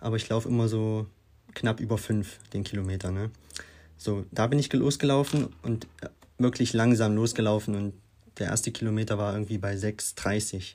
aber 0.00 0.16
ich 0.16 0.28
laufe 0.28 0.48
immer 0.48 0.68
so 0.68 1.06
knapp 1.54 1.80
über 1.80 1.96
fünf 1.96 2.38
den 2.52 2.62
Kilometer. 2.62 3.10
Ne? 3.10 3.30
So, 3.96 4.26
da 4.32 4.48
bin 4.48 4.58
ich 4.58 4.70
losgelaufen 4.70 5.48
und 5.62 5.86
wirklich 6.36 6.74
langsam 6.74 7.14
losgelaufen 7.14 7.74
und 7.74 7.94
der 8.38 8.48
erste 8.48 8.70
Kilometer 8.70 9.16
war 9.16 9.32
irgendwie 9.32 9.58
bei 9.58 9.74
6,30. 9.74 10.74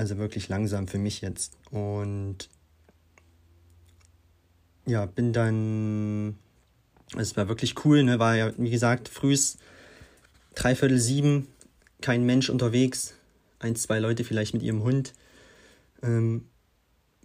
Also 0.00 0.16
wirklich 0.16 0.48
langsam 0.48 0.88
für 0.88 0.96
mich 0.96 1.20
jetzt. 1.20 1.58
Und 1.70 2.48
ja, 4.86 5.04
bin 5.04 5.34
dann, 5.34 6.38
es 7.18 7.36
war 7.36 7.48
wirklich 7.48 7.84
cool, 7.84 8.02
ne? 8.02 8.18
war 8.18 8.34
ja, 8.34 8.50
wie 8.56 8.70
gesagt, 8.70 9.10
frühs, 9.10 9.58
dreiviertel 10.54 10.98
sieben, 10.98 11.48
kein 12.00 12.24
Mensch 12.24 12.48
unterwegs, 12.48 13.12
ein, 13.58 13.76
zwei 13.76 13.98
Leute 13.98 14.24
vielleicht 14.24 14.54
mit 14.54 14.62
ihrem 14.62 14.84
Hund. 14.84 15.12
Ähm, 16.02 16.46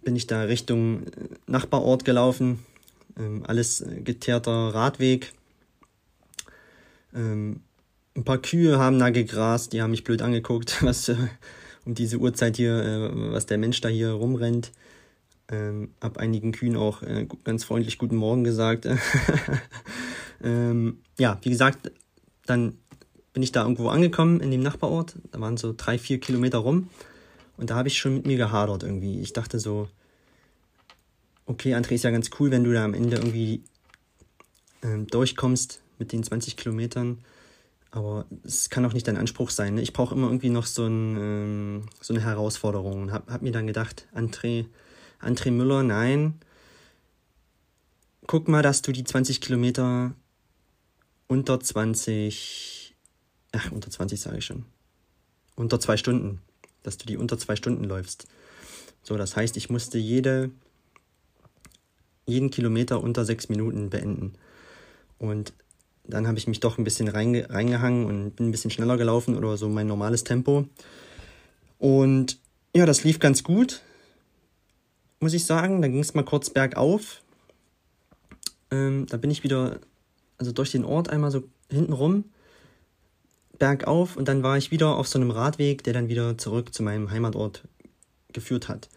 bin 0.02 0.14
ich 0.14 0.26
da 0.26 0.42
Richtung 0.42 1.04
äh, 1.04 1.28
Nachbarort 1.46 2.04
gelaufen, 2.04 2.58
ähm, 3.18 3.42
alles 3.46 3.80
äh, 3.80 4.02
geteerter 4.02 4.74
Radweg. 4.74 5.32
Ähm, 7.14 7.62
ein 8.14 8.24
paar 8.24 8.42
Kühe 8.42 8.78
haben 8.78 8.98
da 8.98 9.08
gegrast, 9.08 9.72
die 9.72 9.80
haben 9.80 9.92
mich 9.92 10.04
blöd 10.04 10.20
angeguckt, 10.20 10.82
was 10.84 11.08
äh, 11.08 11.16
um 11.86 11.94
diese 11.94 12.18
Uhrzeit 12.18 12.56
hier, 12.56 12.82
äh, 12.82 13.32
was 13.32 13.46
der 13.46 13.58
Mensch 13.58 13.80
da 13.80 13.88
hier 13.88 14.10
rumrennt. 14.10 14.72
Ähm, 15.48 15.90
hab 16.00 16.18
einigen 16.18 16.50
Kühen 16.50 16.76
auch 16.76 17.02
äh, 17.02 17.26
ganz 17.44 17.62
freundlich 17.64 17.98
Guten 17.98 18.16
Morgen 18.16 18.42
gesagt. 18.42 18.88
ähm, 20.42 20.98
ja, 21.18 21.38
wie 21.42 21.50
gesagt, 21.50 21.92
dann 22.46 22.76
bin 23.32 23.44
ich 23.44 23.52
da 23.52 23.62
irgendwo 23.62 23.88
angekommen 23.88 24.40
in 24.40 24.50
dem 24.50 24.62
Nachbarort. 24.62 25.14
Da 25.30 25.40
waren 25.40 25.56
so 25.56 25.72
drei, 25.76 25.98
vier 25.98 26.18
Kilometer 26.18 26.58
rum. 26.58 26.90
Und 27.56 27.70
da 27.70 27.76
habe 27.76 27.88
ich 27.88 27.96
schon 27.96 28.14
mit 28.14 28.26
mir 28.26 28.36
gehadert 28.36 28.82
irgendwie. 28.82 29.20
Ich 29.20 29.32
dachte 29.32 29.60
so, 29.60 29.88
okay, 31.46 31.74
André, 31.74 31.92
ist 31.92 32.04
ja 32.04 32.10
ganz 32.10 32.30
cool, 32.40 32.50
wenn 32.50 32.64
du 32.64 32.72
da 32.72 32.84
am 32.84 32.94
Ende 32.94 33.16
irgendwie 33.16 33.62
ähm, 34.82 35.06
durchkommst 35.06 35.80
mit 35.98 36.12
den 36.12 36.24
20 36.24 36.56
Kilometern. 36.56 37.18
Aber 37.90 38.26
es 38.44 38.68
kann 38.68 38.84
auch 38.84 38.92
nicht 38.92 39.08
dein 39.08 39.16
Anspruch 39.16 39.50
sein. 39.50 39.74
Ne? 39.74 39.82
Ich 39.82 39.92
brauche 39.92 40.14
immer 40.14 40.26
irgendwie 40.26 40.50
noch 40.50 40.66
so, 40.66 40.86
ein, 40.86 41.16
ähm, 41.16 41.82
so 42.00 42.12
eine 42.12 42.22
Herausforderung. 42.22 43.12
Hab, 43.12 43.30
hab 43.30 43.42
mir 43.42 43.52
dann 43.52 43.66
gedacht, 43.66 44.06
André, 44.14 44.66
André 45.20 45.50
Müller, 45.50 45.82
nein. 45.82 46.40
Guck 48.26 48.48
mal, 48.48 48.62
dass 48.62 48.82
du 48.82 48.92
die 48.92 49.04
20 49.04 49.40
Kilometer 49.40 50.14
unter 51.28 51.58
20, 51.58 52.94
ach, 53.52 53.70
unter 53.72 53.90
20 53.90 54.20
sage 54.20 54.38
ich 54.38 54.44
schon. 54.44 54.66
Unter 55.54 55.80
zwei 55.80 55.96
Stunden. 55.96 56.42
Dass 56.82 56.98
du 56.98 57.06
die 57.06 57.16
unter 57.16 57.38
zwei 57.38 57.56
Stunden 57.56 57.84
läufst. 57.84 58.26
So, 59.02 59.16
das 59.16 59.36
heißt, 59.36 59.56
ich 59.56 59.70
musste 59.70 59.98
jede 59.98 60.50
jeden 62.26 62.50
Kilometer 62.50 63.00
unter 63.02 63.24
sechs 63.24 63.48
Minuten 63.48 63.88
beenden. 63.88 64.34
Und 65.18 65.54
dann 66.08 66.26
habe 66.26 66.38
ich 66.38 66.46
mich 66.46 66.60
doch 66.60 66.78
ein 66.78 66.84
bisschen 66.84 67.08
reinge 67.08 67.50
reingehangen 67.50 68.06
und 68.06 68.36
bin 68.36 68.48
ein 68.48 68.50
bisschen 68.52 68.70
schneller 68.70 68.96
gelaufen 68.96 69.36
oder 69.36 69.56
so 69.56 69.68
mein 69.68 69.86
normales 69.86 70.24
Tempo. 70.24 70.66
Und 71.78 72.38
ja, 72.74 72.86
das 72.86 73.04
lief 73.04 73.18
ganz 73.18 73.42
gut, 73.42 73.82
muss 75.20 75.34
ich 75.34 75.44
sagen. 75.44 75.82
Dann 75.82 75.92
ging 75.92 76.00
es 76.00 76.14
mal 76.14 76.24
kurz 76.24 76.50
bergauf. 76.50 77.22
Ähm, 78.70 79.06
da 79.08 79.16
bin 79.16 79.30
ich 79.30 79.44
wieder, 79.44 79.80
also 80.38 80.52
durch 80.52 80.72
den 80.72 80.84
Ort 80.84 81.08
einmal 81.08 81.30
so 81.30 81.44
hinten 81.70 81.92
rum, 81.92 82.24
bergauf 83.58 84.16
und 84.16 84.28
dann 84.28 84.42
war 84.42 84.58
ich 84.58 84.70
wieder 84.70 84.96
auf 84.96 85.08
so 85.08 85.18
einem 85.18 85.30
Radweg, 85.30 85.82
der 85.84 85.92
dann 85.92 86.08
wieder 86.08 86.36
zurück 86.36 86.74
zu 86.74 86.82
meinem 86.82 87.10
Heimatort 87.10 87.62
geführt 88.32 88.68
hat. 88.68 88.88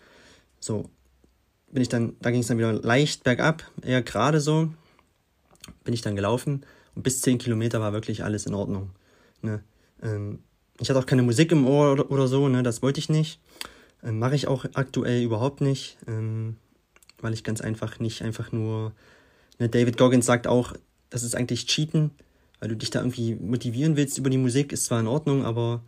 So, 0.59 0.89
bin 1.71 1.81
ich 1.81 1.89
dann, 1.89 2.15
da 2.19 2.31
ging 2.31 2.41
es 2.41 2.47
dann 2.47 2.57
wieder 2.57 2.73
leicht 2.73 3.23
bergab, 3.23 3.63
eher 3.81 4.01
gerade 4.01 4.41
so, 4.41 4.69
bin 5.83 5.93
ich 5.93 6.01
dann 6.01 6.15
gelaufen 6.15 6.65
und 6.95 7.03
bis 7.03 7.21
10 7.21 7.38
Kilometer 7.38 7.79
war 7.79 7.93
wirklich 7.93 8.23
alles 8.23 8.45
in 8.45 8.53
Ordnung. 8.53 8.91
Ne? 9.41 9.63
Ähm, 10.01 10.39
ich 10.79 10.89
hatte 10.89 10.99
auch 10.99 11.05
keine 11.05 11.23
Musik 11.23 11.51
im 11.51 11.67
Ohr 11.67 11.91
oder, 11.91 12.11
oder 12.11 12.27
so, 12.27 12.47
ne? 12.47 12.63
das 12.63 12.81
wollte 12.81 12.99
ich 12.99 13.09
nicht. 13.09 13.39
Ähm, 14.03 14.19
Mache 14.19 14.35
ich 14.35 14.47
auch 14.47 14.65
aktuell 14.73 15.21
überhaupt 15.21 15.61
nicht, 15.61 15.97
ähm, 16.07 16.57
weil 17.21 17.33
ich 17.33 17.43
ganz 17.43 17.61
einfach 17.61 17.99
nicht 17.99 18.21
einfach 18.21 18.51
nur. 18.51 18.93
Ne? 19.59 19.69
David 19.69 19.97
Goggins 19.97 20.25
sagt 20.25 20.47
auch, 20.47 20.73
das 21.09 21.23
ist 21.23 21.35
eigentlich 21.35 21.67
Cheaten, 21.67 22.11
weil 22.59 22.69
du 22.69 22.75
dich 22.75 22.89
da 22.89 22.99
irgendwie 22.99 23.35
motivieren 23.35 23.95
willst 23.97 24.17
über 24.17 24.29
die 24.29 24.38
Musik, 24.38 24.71
ist 24.71 24.85
zwar 24.85 24.99
in 24.99 25.07
Ordnung, 25.07 25.45
aber 25.45 25.81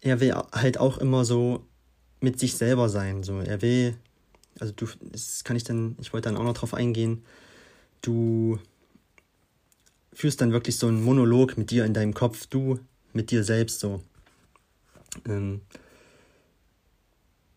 er 0.00 0.20
will 0.20 0.34
halt 0.52 0.78
auch 0.78 0.98
immer 0.98 1.24
so 1.24 1.64
mit 2.20 2.38
sich 2.38 2.54
selber 2.56 2.88
sein. 2.88 3.22
So, 3.22 3.40
er 3.40 3.62
will 3.62 3.96
also 4.60 4.72
du, 4.74 4.86
das 5.12 5.44
kann 5.44 5.56
ich 5.56 5.64
dann, 5.64 5.96
ich 6.00 6.12
wollte 6.12 6.28
dann 6.28 6.38
auch 6.38 6.44
noch 6.44 6.54
drauf 6.54 6.74
eingehen, 6.74 7.24
du 8.02 8.58
führst 10.16 10.40
dann 10.40 10.52
wirklich 10.52 10.78
so 10.78 10.88
einen 10.88 11.04
Monolog 11.04 11.58
mit 11.58 11.70
dir 11.70 11.84
in 11.84 11.94
deinem 11.94 12.14
Kopf, 12.14 12.46
du 12.46 12.80
mit 13.12 13.30
dir 13.30 13.44
selbst 13.44 13.80
so. 13.80 14.02
Ähm, 15.26 15.60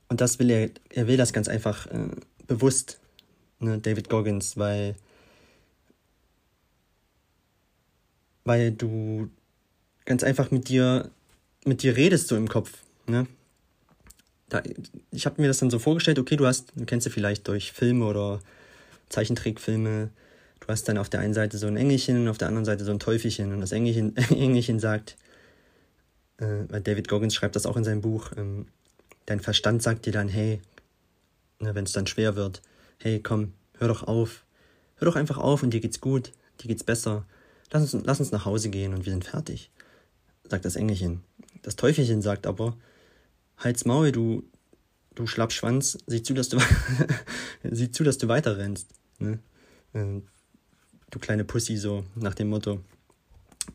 und 0.09 0.19
das 0.21 0.39
will 0.39 0.49
er, 0.49 0.69
er 0.89 1.07
will 1.07 1.17
das 1.17 1.31
ganz 1.31 1.47
einfach 1.47 1.87
äh, 1.87 2.09
bewusst, 2.47 2.99
ne, 3.59 3.79
David 3.79 4.09
Goggins, 4.09 4.57
weil, 4.57 4.95
weil 8.43 8.71
du 8.71 9.29
ganz 10.05 10.23
einfach 10.23 10.51
mit 10.51 10.67
dir, 10.67 11.09
mit 11.65 11.81
dir 11.81 11.95
redest 11.95 12.27
so 12.27 12.35
im 12.35 12.49
Kopf, 12.49 12.83
ne? 13.07 13.25
da, 14.49 14.61
ich 15.11 15.25
habe 15.25 15.41
mir 15.41 15.47
das 15.47 15.59
dann 15.59 15.69
so 15.69 15.79
vorgestellt, 15.79 16.19
okay, 16.19 16.35
du 16.35 16.45
hast, 16.45 16.73
du 16.75 16.85
kennst 16.85 17.05
du 17.05 17.09
vielleicht 17.09 17.47
durch 17.47 17.71
Filme 17.71 18.05
oder 18.05 18.41
Zeichentrickfilme, 19.07 20.09
du 20.69 20.73
hast 20.73 20.87
dann 20.87 20.99
auf 20.99 21.09
der 21.09 21.21
einen 21.21 21.33
Seite 21.33 21.57
so 21.57 21.65
ein 21.65 21.77
Engelchen 21.77 22.21
und 22.21 22.27
auf 22.27 22.37
der 22.37 22.47
anderen 22.47 22.63
Seite 22.63 22.85
so 22.85 22.91
ein 22.91 22.99
Teufelchen 22.99 23.53
und 23.53 23.59
das 23.59 23.71
Engelchen, 23.71 24.15
Engelchen 24.29 24.79
sagt, 24.79 25.17
äh, 26.37 26.45
weil 26.67 26.81
David 26.81 27.07
Goggins 27.07 27.33
schreibt 27.33 27.55
das 27.55 27.65
auch 27.65 27.75
in 27.75 27.83
seinem 27.83 28.01
Buch, 28.01 28.33
ähm, 28.37 28.67
dein 29.25 29.39
Verstand 29.39 29.81
sagt 29.81 30.05
dir 30.05 30.13
dann, 30.13 30.29
hey, 30.29 30.61
ne, 31.59 31.73
wenn 31.73 31.85
es 31.85 31.91
dann 31.91 32.05
schwer 32.05 32.35
wird, 32.35 32.61
hey, 32.99 33.19
komm, 33.19 33.53
hör 33.79 33.87
doch 33.87 34.03
auf, 34.03 34.45
hör 34.97 35.07
doch 35.07 35.15
einfach 35.15 35.39
auf 35.39 35.63
und 35.63 35.73
dir 35.73 35.79
geht's 35.79 36.01
gut, 36.01 36.33
dir 36.61 36.67
geht's 36.67 36.83
besser, 36.83 37.25
lass 37.71 37.91
uns, 37.91 38.05
lass 38.05 38.19
uns 38.19 38.31
nach 38.31 38.45
Hause 38.45 38.69
gehen 38.69 38.93
und 38.93 39.05
wir 39.05 39.11
sind 39.11 39.25
fertig, 39.25 39.71
sagt 40.47 40.65
das 40.65 40.75
Engelchen. 40.75 41.23
Das 41.63 41.77
Teufelchen 41.77 42.21
sagt 42.21 42.45
aber, 42.45 42.77
halt's 43.57 43.85
Maul, 43.85 44.11
du, 44.11 44.43
du 45.15 45.25
Schlappschwanz, 45.25 45.97
sieh 46.05 46.21
zu, 46.21 46.35
dass 46.35 46.49
du, 46.49 46.59
sieh 47.63 47.89
zu, 47.89 48.03
dass 48.03 48.19
du 48.19 48.27
weiter 48.27 48.59
rennst. 48.59 48.89
Ne? 49.17 49.39
Du 51.11 51.19
kleine 51.19 51.43
Pussy, 51.43 51.77
so 51.77 52.05
nach 52.15 52.35
dem 52.35 52.49
Motto. 52.49 52.79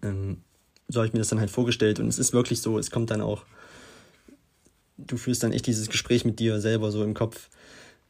Ähm, 0.03 0.39
so 0.89 1.01
habe 1.01 1.09
ich 1.09 1.13
mir 1.13 1.19
das 1.19 1.29
dann 1.29 1.41
halt 1.41 1.51
vorgestellt 1.51 1.99
und 1.99 2.09
es 2.09 2.19
ist 2.19 2.33
wirklich 2.33 2.61
so, 2.61 2.79
es 2.79 2.91
kommt 2.91 3.11
dann 3.11 3.21
auch, 3.21 3.45
du 4.99 5.17
führst 5.17 5.43
dann 5.43 5.53
echt 5.53 5.67
dieses 5.67 5.89
Gespräch 5.89 6.25
mit 6.25 6.39
dir 6.39 6.61
selber 6.61 6.91
so 6.91 7.03
im 7.03 7.15
Kopf. 7.15 7.49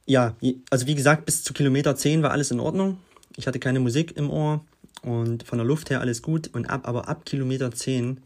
Ja, 0.07 0.37
also 0.71 0.87
wie 0.87 0.95
gesagt, 0.95 1.25
bis 1.25 1.43
zu 1.43 1.55
Kilometer 1.55 1.97
10 1.97 2.23
war 2.23 2.33
alles 2.33 2.51
in 2.51 2.61
Ordnung. 2.61 2.99
Ich 3.37 3.47
hatte 3.47 3.59
keine 3.59 3.81
Musik 3.81 4.17
im 4.17 4.31
Ohr 4.31 4.65
und 5.03 5.45
von 5.45 5.59
der 5.59 5.67
Luft 5.67 5.91
her 5.91 6.01
alles 6.01 6.21
gut 6.21 6.49
und 6.53 6.69
ab, 6.69 6.87
aber 6.87 7.09
ab 7.09 7.25
Kilometer 7.25 7.73
10 7.73 8.21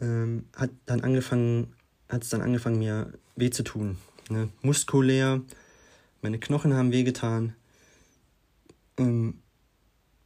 ähm, 0.00 0.44
hat 0.56 0.70
dann 0.86 1.02
angefangen, 1.02 1.74
hat 2.08 2.22
es 2.22 2.30
dann 2.30 2.40
angefangen, 2.40 2.78
mir 2.78 3.12
weh 3.36 3.50
zu 3.50 3.64
tun. 3.64 3.98
Ne? 4.30 4.48
Muskulär, 4.62 5.42
meine 6.22 6.38
Knochen 6.38 6.74
haben 6.74 6.92
wehgetan. 6.92 7.54
Ähm, 8.96 9.34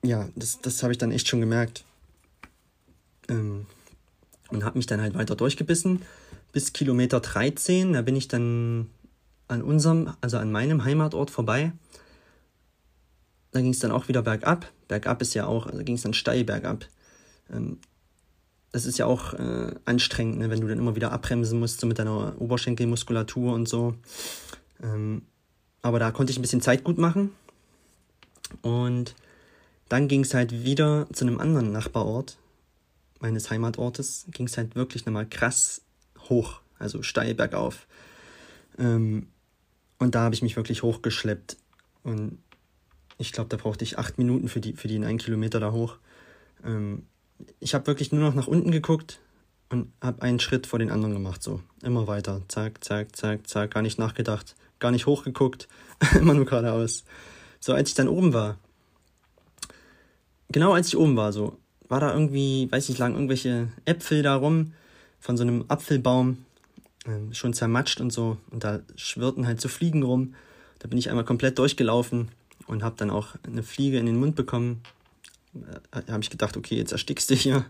ja, 0.03 0.29
das, 0.35 0.61
das 0.61 0.83
habe 0.83 0.93
ich 0.93 0.99
dann 0.99 1.13
echt 1.13 1.29
schon 1.29 1.41
gemerkt. 1.41 1.85
Ähm, 3.29 3.67
und 4.51 4.65
habe 4.65 4.79
mich 4.79 4.87
dann 4.87 5.01
halt 5.01 5.15
weiter 5.15 5.37
durchgebissen. 5.37 6.03
Bis 6.53 6.73
Kilometer 6.73 7.21
13, 7.21 7.95
da 7.95 8.03
bin 8.03 8.17
ich 8.17 8.29
dann 8.29 8.91
an 9.49 9.63
unserem, 9.63 10.13
also 10.21 10.37
an 10.39 10.53
meinem 10.53 10.85
Heimatort 10.85 11.31
vorbei. 11.31 11.73
Da 13.53 13.61
ging 13.61 13.71
es 13.71 13.79
dann 13.79 13.91
auch 13.91 14.09
wieder 14.09 14.23
bergab. 14.23 14.71
Bergab 14.89 15.23
ist 15.23 15.35
ja 15.35 15.47
auch, 15.47 15.67
also 15.67 15.83
ging 15.85 15.95
es 15.95 16.03
dann 16.03 16.15
steil 16.15 16.45
bergab. 16.45 16.87
Ähm, 17.51 17.79
das 18.73 18.87
ist 18.87 18.99
ja 18.99 19.07
auch 19.07 19.35
äh, 19.35 19.75
anstrengend, 19.85 20.39
ne, 20.39 20.51
wenn 20.51 20.61
du 20.61 20.67
dann 20.67 20.79
immer 20.79 20.97
wieder 20.97 21.13
abbremsen 21.13 21.61
musst, 21.61 21.81
so 21.81 21.87
mit 21.87 21.99
deiner 21.99 22.41
Oberschenkelmuskulatur 22.41 23.53
und 23.53 23.69
so. 23.69 23.95
Ähm, 24.83 25.23
aber 25.83 25.99
da 25.99 26.11
konnte 26.11 26.31
ich 26.31 26.39
ein 26.39 26.43
bisschen 26.43 26.63
Zeit 26.63 26.83
gut 26.83 26.97
machen. 26.97 27.33
Und 28.63 29.15
dann 29.93 30.09
ging 30.09 30.23
es 30.23 30.33
halt 30.33 30.65
wieder 30.65 31.07
zu 31.13 31.27
einem 31.27 31.39
anderen 31.39 31.71
Nachbarort 31.71 32.39
meines 33.21 33.51
Heimatortes. 33.51 34.25
Ging 34.31 34.47
es 34.47 34.57
halt 34.57 34.75
wirklich 34.75 35.05
nochmal 35.05 35.27
krass 35.27 35.83
hoch, 36.31 36.63
also 36.79 37.03
steil 37.03 37.35
bergauf. 37.35 37.87
Ähm, 38.79 39.27
und 39.99 40.15
da 40.15 40.23
habe 40.23 40.35
ich 40.35 40.41
mich 40.41 40.57
wirklich 40.57 40.83
hochgeschleppt. 40.83 41.59
Und 42.05 42.39
ich 43.19 43.33
glaube, 43.33 43.51
da 43.51 43.59
brauchte 43.59 43.85
ich 43.85 43.99
acht 43.99 44.17
Minuten 44.17 44.49
für, 44.49 44.61
die, 44.61 44.73
für 44.73 44.89
den 44.89 45.05
einen 45.05 45.19
Kilometer 45.19 45.61
da 45.61 45.73
hoch. 45.73 45.99
Ähm, 46.65 47.05
ich 47.61 47.75
habe 47.75 47.87
wirklich 47.87 48.13
nur 48.13 48.23
noch 48.23 48.35
nach 48.35 48.47
unten 48.47 48.71
geguckt 48.71 49.21
und 49.69 49.93
habe 50.01 50.23
einen 50.23 50.41
Schritt 50.41 50.67
vor 50.67 50.79
den 50.79 50.91
anderen 50.91 51.13
gemacht, 51.13 51.43
so 51.43 51.61
immer 51.83 52.07
weiter, 52.07 52.41
zack, 52.49 52.83
zack, 52.83 53.15
zack, 53.15 53.47
zack, 53.47 53.73
gar 53.73 53.83
nicht 53.83 53.99
nachgedacht, 53.99 54.57
gar 54.79 54.91
nicht 54.91 55.05
hochgeguckt, 55.05 55.69
immer 56.19 56.33
nur 56.33 56.47
geradeaus. 56.47 57.05
So, 57.61 57.75
als 57.75 57.91
ich 57.91 57.95
dann 57.95 58.09
oben 58.09 58.33
war, 58.33 58.59
genau 60.53 60.73
als 60.73 60.89
ich 60.89 60.97
oben 60.97 61.17
war, 61.17 61.33
so, 61.33 61.59
war 61.89 62.01
da 62.01 62.13
irgendwie, 62.13 62.71
weiß 62.71 62.89
nicht, 62.89 62.99
lagen 62.99 63.15
irgendwelche 63.15 63.69
Äpfel 63.85 64.23
da 64.23 64.35
rum 64.37 64.73
von 65.21 65.37
so 65.37 65.43
einem 65.43 65.65
Apfelbaum, 65.69 66.39
äh, 67.05 67.35
schon 67.35 67.53
zermatscht 67.53 68.01
und 68.01 68.13
so. 68.13 68.39
Und 68.51 68.65
da 68.65 68.81
schwirrten 68.97 69.47
halt 69.47 69.61
so 69.61 69.69
Fliegen 69.69 70.03
rum. 70.03 70.35
Da 70.79 70.89
bin 70.89 70.99
ich 70.99 71.11
einmal 71.11 71.25
komplett 71.25 71.59
durchgelaufen 71.59 72.29
und 72.67 72.83
habe 72.83 72.97
dann 72.97 73.11
auch 73.11 73.35
eine 73.47 73.63
Fliege 73.63 73.99
in 73.99 74.07
den 74.07 74.17
Mund 74.17 74.37
bekommen. 74.37 74.83
Äh, 75.55 76.11
habe 76.11 76.23
ich 76.23 76.31
gedacht, 76.31 76.57
okay, 76.57 76.77
jetzt 76.77 76.93
erstickst 76.93 77.31
du 77.31 77.35
hier. 77.35 77.65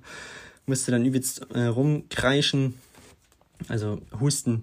Musste 0.67 0.93
dann 0.93 1.05
übelst 1.05 1.47
äh, 1.55 1.65
rumkreischen, 1.65 2.75
also 3.69 4.01
husten. 4.21 4.63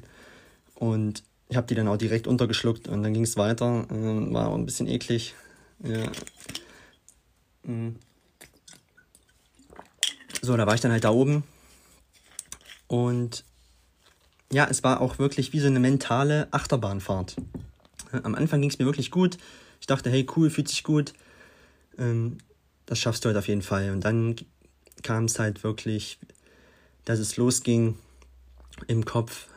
Und 0.76 1.24
ich 1.50 1.58
habe 1.58 1.68
die 1.68 1.76
dann 1.76 1.88
auch 1.88 1.98
direkt 1.98 2.28
untergeschluckt 2.28 2.88
und 2.88 3.04
dann 3.04 3.14
ging 3.14 3.24
es 3.24 3.36
weiter. 3.36 3.86
Äh, 3.92 4.34
war 4.34 4.48
auch 4.48 4.56
ein 4.56 4.66
bisschen 4.66 4.88
eklig. 4.88 5.36
Ja. 5.84 6.12
Mhm. 7.64 7.96
So, 10.42 10.56
da 10.56 10.66
war 10.66 10.76
ich 10.76 10.82
dann 10.82 10.92
halt 10.92 11.04
da 11.04 11.12
oben. 11.12 11.44
Und 12.88 13.44
ja, 14.52 14.68
es 14.70 14.84
war 14.84 15.02
auch 15.02 15.20
wirklich 15.20 15.54
wie 15.54 15.60
so 15.60 15.68
eine 15.68 15.80
mentale 15.80 16.48
Achterbahnfahrt. 16.52 17.36
Am 18.24 18.36
Anfang 18.36 18.62
ging 18.62 18.70
es 18.70 18.80
mir 18.80 18.86
wirklich 18.86 19.12
gut. 19.12 19.38
Ich 19.80 19.88
dachte, 19.88 20.10
hey, 20.10 20.26
cool, 20.36 20.50
fühlt 20.50 20.68
sich 20.68 20.84
gut. 20.84 21.14
Ähm, 21.98 22.38
das 22.86 23.00
schaffst 23.00 23.24
du 23.24 23.28
halt 23.28 23.38
auf 23.38 23.48
jeden 23.48 23.62
Fall. 23.62 23.92
Und 23.92 24.04
dann 24.04 24.36
kam 25.04 25.26
es 25.26 25.38
halt 25.38 25.64
wirklich, 25.64 26.20
dass 27.06 27.20
es 27.20 27.38
losging 27.38 27.98
im 28.88 29.06
Kopf. 29.06 29.48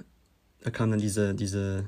Da 0.63 0.71
kam 0.71 0.91
dann 0.91 1.01
diese, 1.01 1.35
diese, 1.35 1.85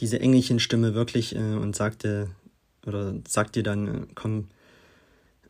diese 0.00 0.20
Engelchenstimme 0.20 0.94
wirklich 0.94 1.34
äh, 1.34 1.38
und 1.38 1.74
sagte, 1.74 2.28
oder 2.86 3.14
sagt 3.26 3.56
dir 3.56 3.62
dann, 3.62 3.88
äh, 3.88 4.06
komm, 4.14 4.48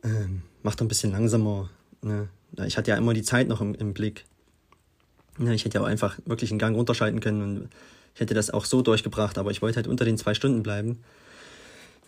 äh, 0.03 0.29
mach 0.63 0.77
doch 0.77 0.85
ein 0.85 0.89
bisschen 0.89 1.11
langsamer. 1.11 1.71
Ne? 2.05 2.29
Ich 2.67 2.77
hatte 2.77 2.91
ja 2.91 2.97
immer 2.97 3.15
die 3.15 3.23
Zeit 3.23 3.49
noch 3.49 3.61
im, 3.61 3.75
im 3.75 3.95
Blick. 3.95 4.25
Ne? 5.39 5.55
Ich 5.55 5.65
hätte 5.65 5.79
ja 5.79 5.83
auch 5.83 5.89
einfach 5.89 6.19
wirklich 6.27 6.51
einen 6.51 6.59
Gang 6.59 6.77
runterschalten 6.77 7.21
können 7.21 7.43
und 7.43 7.69
ich 8.15 8.21
hätte 8.21 8.35
das 8.35 8.51
auch 8.51 8.65
so 8.65 8.83
durchgebracht, 8.83 9.39
aber 9.39 9.51
ich 9.51 9.63
wollte 9.63 9.77
halt 9.77 9.89
unter 9.89 10.05
den 10.05 10.19
zwei 10.19 10.35
Stunden 10.35 10.63
bleiben. 10.63 11.03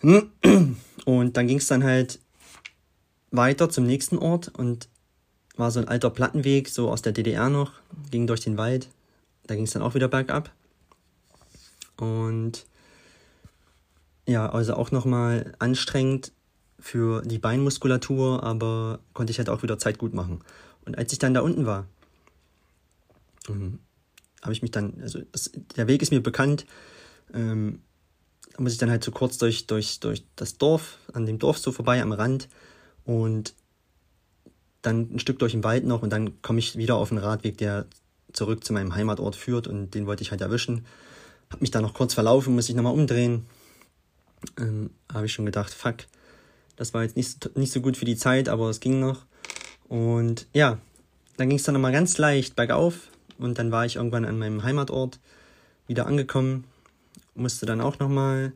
Und 0.01 1.37
dann 1.37 1.47
ging 1.47 1.57
es 1.57 1.67
dann 1.67 1.83
halt 1.83 2.19
weiter 3.31 3.69
zum 3.69 3.85
nächsten 3.85 4.17
Ort 4.17 4.49
und 4.49 4.87
war 5.57 5.71
so 5.71 5.79
ein 5.79 5.87
alter 5.87 6.11
Plattenweg, 6.11 6.69
so 6.69 6.89
aus 6.89 7.01
der 7.01 7.11
DDR 7.11 7.49
noch, 7.49 7.73
ging 8.11 8.27
durch 8.27 8.41
den 8.41 8.57
Wald. 8.57 8.89
Da 9.47 9.55
ging 9.55 9.65
es 9.65 9.71
dann 9.71 9.81
auch 9.81 9.95
wieder 9.95 10.07
bergab. 10.07 10.51
Und 11.97 12.65
ja, 14.27 14.49
also 14.49 14.75
auch 14.75 14.91
nochmal 14.91 15.55
anstrengend 15.59 16.31
für 16.79 17.21
die 17.23 17.39
Beinmuskulatur, 17.39 18.43
aber 18.43 18.99
konnte 19.13 19.31
ich 19.31 19.37
halt 19.37 19.49
auch 19.49 19.63
wieder 19.63 19.79
Zeit 19.79 19.97
gut 19.97 20.13
machen. 20.13 20.41
Und 20.85 20.97
als 20.97 21.11
ich 21.11 21.19
dann 21.19 21.33
da 21.33 21.41
unten 21.41 21.65
war, 21.65 21.87
ähm, 23.49 23.79
habe 24.41 24.53
ich 24.53 24.61
mich 24.61 24.71
dann, 24.71 24.93
also 25.01 25.19
das, 25.31 25.51
der 25.75 25.87
Weg 25.87 26.01
ist 26.01 26.11
mir 26.11 26.21
bekannt, 26.21 26.65
ähm, 27.33 27.81
muss 28.57 28.73
ich 28.73 28.77
dann 28.77 28.89
halt 28.89 29.03
so 29.03 29.11
kurz 29.11 29.37
durch, 29.37 29.67
durch, 29.67 29.99
durch 29.99 30.23
das 30.35 30.57
Dorf, 30.57 30.97
an 31.13 31.25
dem 31.25 31.39
Dorf 31.39 31.57
so 31.57 31.71
vorbei 31.71 32.01
am 32.01 32.11
Rand 32.11 32.47
und 33.05 33.53
dann 34.81 35.09
ein 35.13 35.19
Stück 35.19 35.39
durch 35.39 35.51
den 35.51 35.63
Wald 35.63 35.85
noch 35.85 36.01
und 36.01 36.11
dann 36.11 36.41
komme 36.41 36.59
ich 36.59 36.77
wieder 36.77 36.95
auf 36.95 37.11
einen 37.11 37.19
Radweg, 37.19 37.57
der 37.57 37.85
zurück 38.33 38.63
zu 38.63 38.73
meinem 38.73 38.95
Heimatort 38.95 39.35
führt 39.35 39.67
und 39.67 39.91
den 39.91 40.05
wollte 40.05 40.23
ich 40.23 40.31
halt 40.31 40.41
erwischen. 40.41 40.85
Habe 41.49 41.61
mich 41.61 41.71
da 41.71 41.81
noch 41.81 41.93
kurz 41.93 42.13
verlaufen, 42.13 42.55
muss 42.55 42.69
ich 42.69 42.75
nochmal 42.75 42.93
umdrehen. 42.93 43.45
Ähm, 44.59 44.91
habe 45.11 45.25
ich 45.25 45.33
schon 45.33 45.45
gedacht, 45.45 45.73
fuck, 45.73 45.97
das 46.77 46.93
war 46.93 47.03
jetzt 47.03 47.17
nicht, 47.17 47.57
nicht 47.57 47.73
so 47.73 47.81
gut 47.81 47.97
für 47.97 48.05
die 48.05 48.15
Zeit, 48.15 48.47
aber 48.47 48.69
es 48.69 48.79
ging 48.79 48.99
noch. 48.99 49.25
Und 49.89 50.47
ja, 50.53 50.79
dann 51.35 51.49
ging 51.49 51.57
es 51.57 51.63
dann 51.63 51.73
nochmal 51.73 51.91
ganz 51.91 52.17
leicht 52.17 52.55
bergauf 52.55 53.09
und 53.37 53.59
dann 53.59 53.71
war 53.71 53.85
ich 53.85 53.97
irgendwann 53.97 54.25
an 54.25 54.39
meinem 54.39 54.63
Heimatort 54.63 55.19
wieder 55.87 56.05
angekommen 56.05 56.63
musste 57.37 57.65
dann 57.65 57.81
auch 57.81 57.99
nochmal 57.99 58.51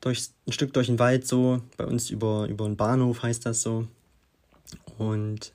durch, 0.00 0.28
ein 0.46 0.52
Stück 0.52 0.72
durch 0.72 0.86
den 0.86 0.98
Wald 0.98 1.26
so, 1.26 1.60
bei 1.76 1.84
uns 1.84 2.10
über, 2.10 2.46
über 2.48 2.66
einen 2.66 2.76
Bahnhof 2.76 3.22
heißt 3.22 3.46
das 3.46 3.62
so. 3.62 3.86
Und 4.98 5.52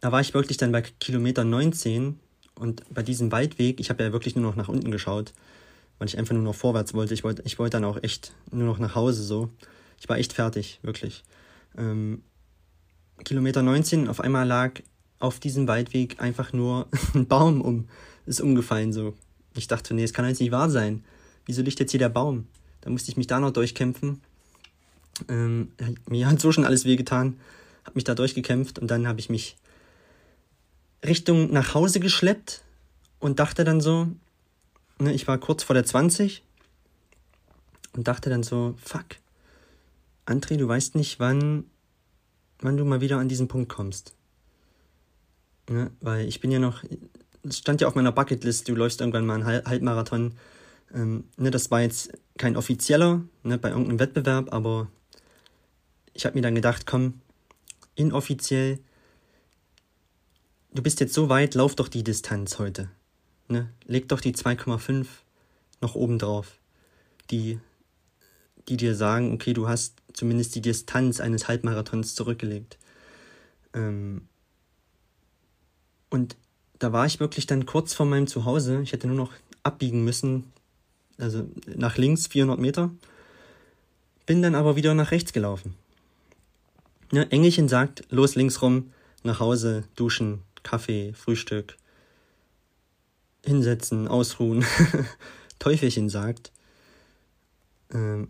da 0.00 0.10
war 0.12 0.20
ich 0.20 0.34
wirklich 0.34 0.56
dann 0.56 0.72
bei 0.72 0.82
Kilometer 0.82 1.44
19 1.44 2.18
und 2.54 2.82
bei 2.92 3.02
diesem 3.02 3.30
Waldweg, 3.30 3.80
ich 3.80 3.90
habe 3.90 4.02
ja 4.02 4.12
wirklich 4.12 4.34
nur 4.34 4.44
noch 4.44 4.56
nach 4.56 4.68
unten 4.68 4.90
geschaut, 4.90 5.32
weil 5.98 6.08
ich 6.08 6.18
einfach 6.18 6.34
nur 6.34 6.42
noch 6.42 6.54
vorwärts 6.54 6.94
wollte. 6.94 7.14
Ich 7.14 7.24
wollte, 7.24 7.42
ich 7.44 7.58
wollte 7.58 7.76
dann 7.76 7.84
auch 7.84 8.02
echt 8.02 8.32
nur 8.50 8.66
noch 8.66 8.78
nach 8.78 8.94
Hause 8.94 9.22
so. 9.22 9.50
Ich 10.00 10.08
war 10.08 10.18
echt 10.18 10.32
fertig, 10.32 10.80
wirklich. 10.82 11.22
Ähm, 11.76 12.22
Kilometer 13.22 13.62
19, 13.62 14.08
auf 14.08 14.20
einmal 14.20 14.46
lag 14.46 14.80
auf 15.18 15.38
diesem 15.38 15.68
Waldweg 15.68 16.20
einfach 16.20 16.52
nur 16.52 16.88
ein 17.14 17.28
Baum 17.28 17.60
um, 17.60 17.88
ist 18.26 18.40
umgefallen 18.40 18.92
so. 18.92 19.14
Ich 19.54 19.68
dachte, 19.68 19.94
nee, 19.94 20.02
es 20.02 20.14
kann 20.14 20.26
jetzt 20.26 20.40
nicht 20.40 20.52
wahr 20.52 20.70
sein. 20.70 21.04
Wieso 21.44 21.62
liegt 21.62 21.78
jetzt 21.78 21.90
hier 21.90 22.00
der 22.00 22.08
Baum? 22.08 22.46
Da 22.80 22.90
musste 22.90 23.10
ich 23.10 23.16
mich 23.16 23.26
da 23.26 23.38
noch 23.40 23.50
durchkämpfen. 23.50 24.20
Ähm, 25.28 25.72
mir 26.08 26.28
hat 26.28 26.40
so 26.40 26.50
schon 26.50 26.64
alles 26.64 26.84
wehgetan. 26.84 27.38
Hab 27.84 27.94
mich 27.94 28.04
da 28.04 28.14
durchgekämpft 28.14 28.78
und 28.78 28.90
dann 28.90 29.06
habe 29.06 29.20
ich 29.20 29.28
mich 29.28 29.56
Richtung 31.04 31.52
nach 31.52 31.74
Hause 31.74 32.00
geschleppt 32.00 32.62
und 33.18 33.38
dachte 33.38 33.64
dann 33.64 33.80
so, 33.80 34.08
ne, 34.98 35.12
ich 35.12 35.26
war 35.26 35.38
kurz 35.38 35.62
vor 35.62 35.74
der 35.74 35.84
20 35.84 36.42
und 37.94 38.06
dachte 38.06 38.30
dann 38.30 38.42
so, 38.42 38.74
fuck, 38.82 39.06
André, 40.30 40.56
du 40.56 40.68
weißt 40.68 40.94
nicht, 40.94 41.18
wann, 41.18 41.64
wann 42.60 42.76
du 42.76 42.84
mal 42.84 43.00
wieder 43.00 43.18
an 43.18 43.28
diesen 43.28 43.48
Punkt 43.48 43.68
kommst. 43.68 44.14
Ne, 45.68 45.90
weil 46.00 46.26
ich 46.26 46.40
bin 46.40 46.50
ja 46.50 46.58
noch, 46.58 46.84
es 47.42 47.58
stand 47.58 47.80
ja 47.80 47.88
auf 47.88 47.94
meiner 47.94 48.12
Bucketlist, 48.12 48.68
du 48.68 48.74
läufst 48.74 49.00
irgendwann 49.00 49.26
mal 49.26 49.42
einen 49.42 49.66
Halbmarathon. 49.66 50.34
Ähm, 50.94 51.24
ne, 51.36 51.50
das 51.50 51.70
war 51.70 51.80
jetzt 51.80 52.12
kein 52.38 52.56
offizieller, 52.56 53.22
ne, 53.42 53.58
bei 53.58 53.70
irgendeinem 53.70 53.98
Wettbewerb, 53.98 54.52
aber 54.52 54.88
ich 56.14 56.24
habe 56.26 56.36
mir 56.36 56.42
dann 56.42 56.54
gedacht, 56.54 56.86
komm, 56.86 57.20
inoffiziell, 57.94 58.78
du 60.72 60.82
bist 60.82 61.00
jetzt 61.00 61.14
so 61.14 61.28
weit, 61.28 61.54
lauf 61.54 61.74
doch 61.74 61.88
die 61.88 62.04
Distanz 62.04 62.58
heute. 62.58 62.90
Ne? 63.48 63.68
Leg 63.84 64.08
doch 64.08 64.20
die 64.20 64.34
2,5 64.34 65.06
noch 65.80 65.96
oben 65.96 66.18
drauf. 66.18 66.58
Die, 67.30 67.58
die 68.68 68.76
dir 68.76 68.94
sagen, 68.94 69.32
okay, 69.32 69.52
du 69.52 69.68
hast 69.68 69.96
zumindest 70.12 70.54
die 70.54 70.60
Distanz 70.60 71.20
eines 71.20 71.48
Halbmarathons 71.48 72.14
zurückgelegt. 72.14 72.78
Ähm, 73.74 74.22
und 76.10 76.36
da 76.78 76.92
war 76.92 77.06
ich 77.06 77.20
wirklich 77.20 77.46
dann 77.46 77.66
kurz 77.66 77.94
vor 77.94 78.06
meinem 78.06 78.26
Zuhause. 78.26 78.80
Ich 78.82 78.92
hätte 78.92 79.06
nur 79.06 79.16
noch 79.16 79.32
abbiegen 79.62 80.04
müssen, 80.04 80.52
also 81.18 81.46
nach 81.66 81.96
links 81.96 82.26
400 82.26 82.58
Meter. 82.58 82.90
Bin 84.26 84.42
dann 84.42 84.54
aber 84.54 84.76
wieder 84.76 84.94
nach 84.94 85.10
rechts 85.10 85.32
gelaufen. 85.32 85.74
Ja, 87.12 87.22
Engelchen 87.22 87.68
sagt, 87.68 88.04
los 88.10 88.34
links 88.34 88.62
rum, 88.62 88.92
nach 89.22 89.40
Hause, 89.40 89.84
duschen, 89.96 90.42
Kaffee, 90.62 91.12
Frühstück, 91.14 91.76
hinsetzen, 93.44 94.08
ausruhen. 94.08 94.64
Teufelchen 95.58 96.08
sagt, 96.08 96.52
ähm, 97.92 98.28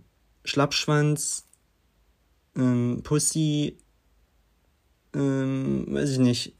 Schlappschwanz, 0.50 1.46
ähm, 2.56 3.00
Pussy, 3.04 3.78
ähm, 5.14 5.86
weiß 5.88 6.10
ich 6.10 6.18
nicht, 6.18 6.54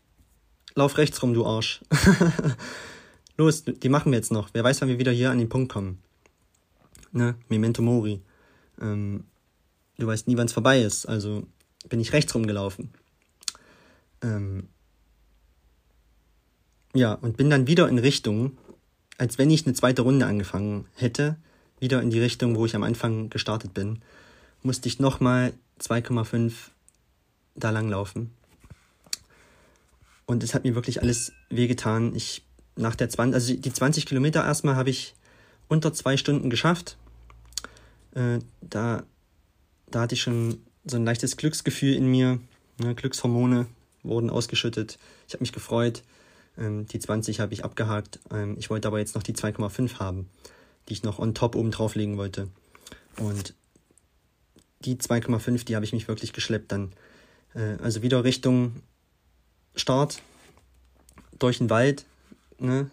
Lauf 0.75 0.99
rechts 0.99 1.23
rum, 1.23 1.35
du 1.35 1.45
Arsch. 1.45 1.81
Los, 3.37 3.65
die 3.65 3.89
machen 3.89 4.13
wir 4.13 4.19
jetzt 4.19 4.31
noch. 4.31 4.51
Wer 4.53 4.63
weiß, 4.63 4.81
wann 4.81 4.89
wir 4.89 4.99
wieder 4.99 5.13
hier 5.13 5.31
an 5.31 5.39
den 5.39 5.49
Punkt 5.49 5.73
kommen. 5.73 5.99
Ne? 7.13 7.35
Memento 7.49 7.83
Mori. 7.83 8.23
Ähm, 8.81 9.25
du 9.99 10.07
weißt 10.07 10.29
nie, 10.29 10.37
wann 10.37 10.47
es 10.47 10.53
vorbei 10.53 10.81
ist. 10.81 11.07
Also 11.07 11.47
bin 11.89 12.01
ich 12.01 12.13
rechts 12.13 12.35
rumgelaufen. 12.35 12.93
Ähm, 14.23 14.69
ja, 16.95 17.15
und 17.15 17.37
bin 17.37 17.51
dann 17.51 17.67
wieder 17.67 17.89
in 17.89 17.99
Richtung, 17.99 18.57
als 19.19 19.39
wenn 19.39 19.51
ich 19.51 19.67
eine 19.67 19.75
zweite 19.75 20.03
Runde 20.03 20.27
angefangen 20.27 20.87
hätte, 20.95 21.37
wieder 21.81 22.03
in 22.03 22.11
die 22.11 22.21
Richtung, 22.21 22.57
wo 22.57 22.67
ich 22.67 22.77
am 22.77 22.83
Anfang 22.83 23.31
gestartet 23.31 23.75
bin, 23.75 24.01
musste 24.63 24.89
ich 24.89 25.01
nochmal 25.01 25.53
2,5 25.81 26.53
da 27.55 27.71
lang 27.71 27.89
laufen. 27.89 28.31
Und 30.27 30.45
es 30.45 30.55
hat 30.55 30.65
mir 30.65 30.75
wirklich 30.75 31.03
alles 31.03 31.33
wehgetan. 31.49 32.15
Ich 32.15 32.45
nach 32.77 32.95
der 32.95 33.09
20, 33.09 33.35
also 33.35 33.55
die 33.55 33.73
20 33.73 34.07
Kilometer 34.07 34.45
erstmal 34.45 34.77
habe 34.77 34.91
ich 34.91 35.15
unter 35.69 35.93
zwei 35.93 36.17
Stunden 36.17 36.51
geschafft. 36.51 36.97
Äh, 38.15 38.39
da, 38.61 39.03
da 39.91 40.03
hatte 40.03 40.15
ich 40.15 40.23
schon 40.23 40.61
so 40.85 40.97
ein 40.97 41.05
leichtes 41.05 41.37
Glücksgefühl 41.37 41.95
in 41.95 42.07
mir. 42.07 42.39
Ne? 42.79 42.95
Glückshormone 42.95 43.67
wurden 44.03 44.31
ausgeschüttet. 44.31 44.99
Ich 45.29 45.35
habe 45.35 45.43
mich 45.43 45.53
gefreut. 45.53 46.03
Ähm, 46.59 46.87
die 46.87 46.99
20 46.99 47.41
habe 47.41 47.53
ich 47.53 47.65
abgehakt. 47.65 48.19
Ähm, 48.33 48.57
ich 48.59 48.71
wollte 48.71 48.89
aber 48.89 48.99
jetzt 48.99 49.15
noch 49.15 49.23
die 49.23 49.35
2,5 49.35 49.99
haben, 49.99 50.29
die 50.89 50.95
ich 50.95 51.03
noch 51.03 51.19
on 51.19 51.35
top 51.35 51.55
oben 51.55 51.71
drauflegen 51.71 52.17
wollte. 52.17 52.49
Und 53.17 53.55
die 54.85 54.97
2,5, 54.97 55.65
die 55.65 55.77
habe 55.77 55.85
ich 55.85 55.93
mich 55.93 56.09
wirklich 56.09 56.33
geschleppt 56.33 56.73
dann. 56.73 56.93
Äh, 57.55 57.77
also 57.83 58.03
wieder 58.03 58.25
Richtung 58.25 58.83
Start, 59.75 60.23
durch 61.39 61.59
den 61.59 61.71
Wald, 61.71 62.05
ne? 62.59 62.91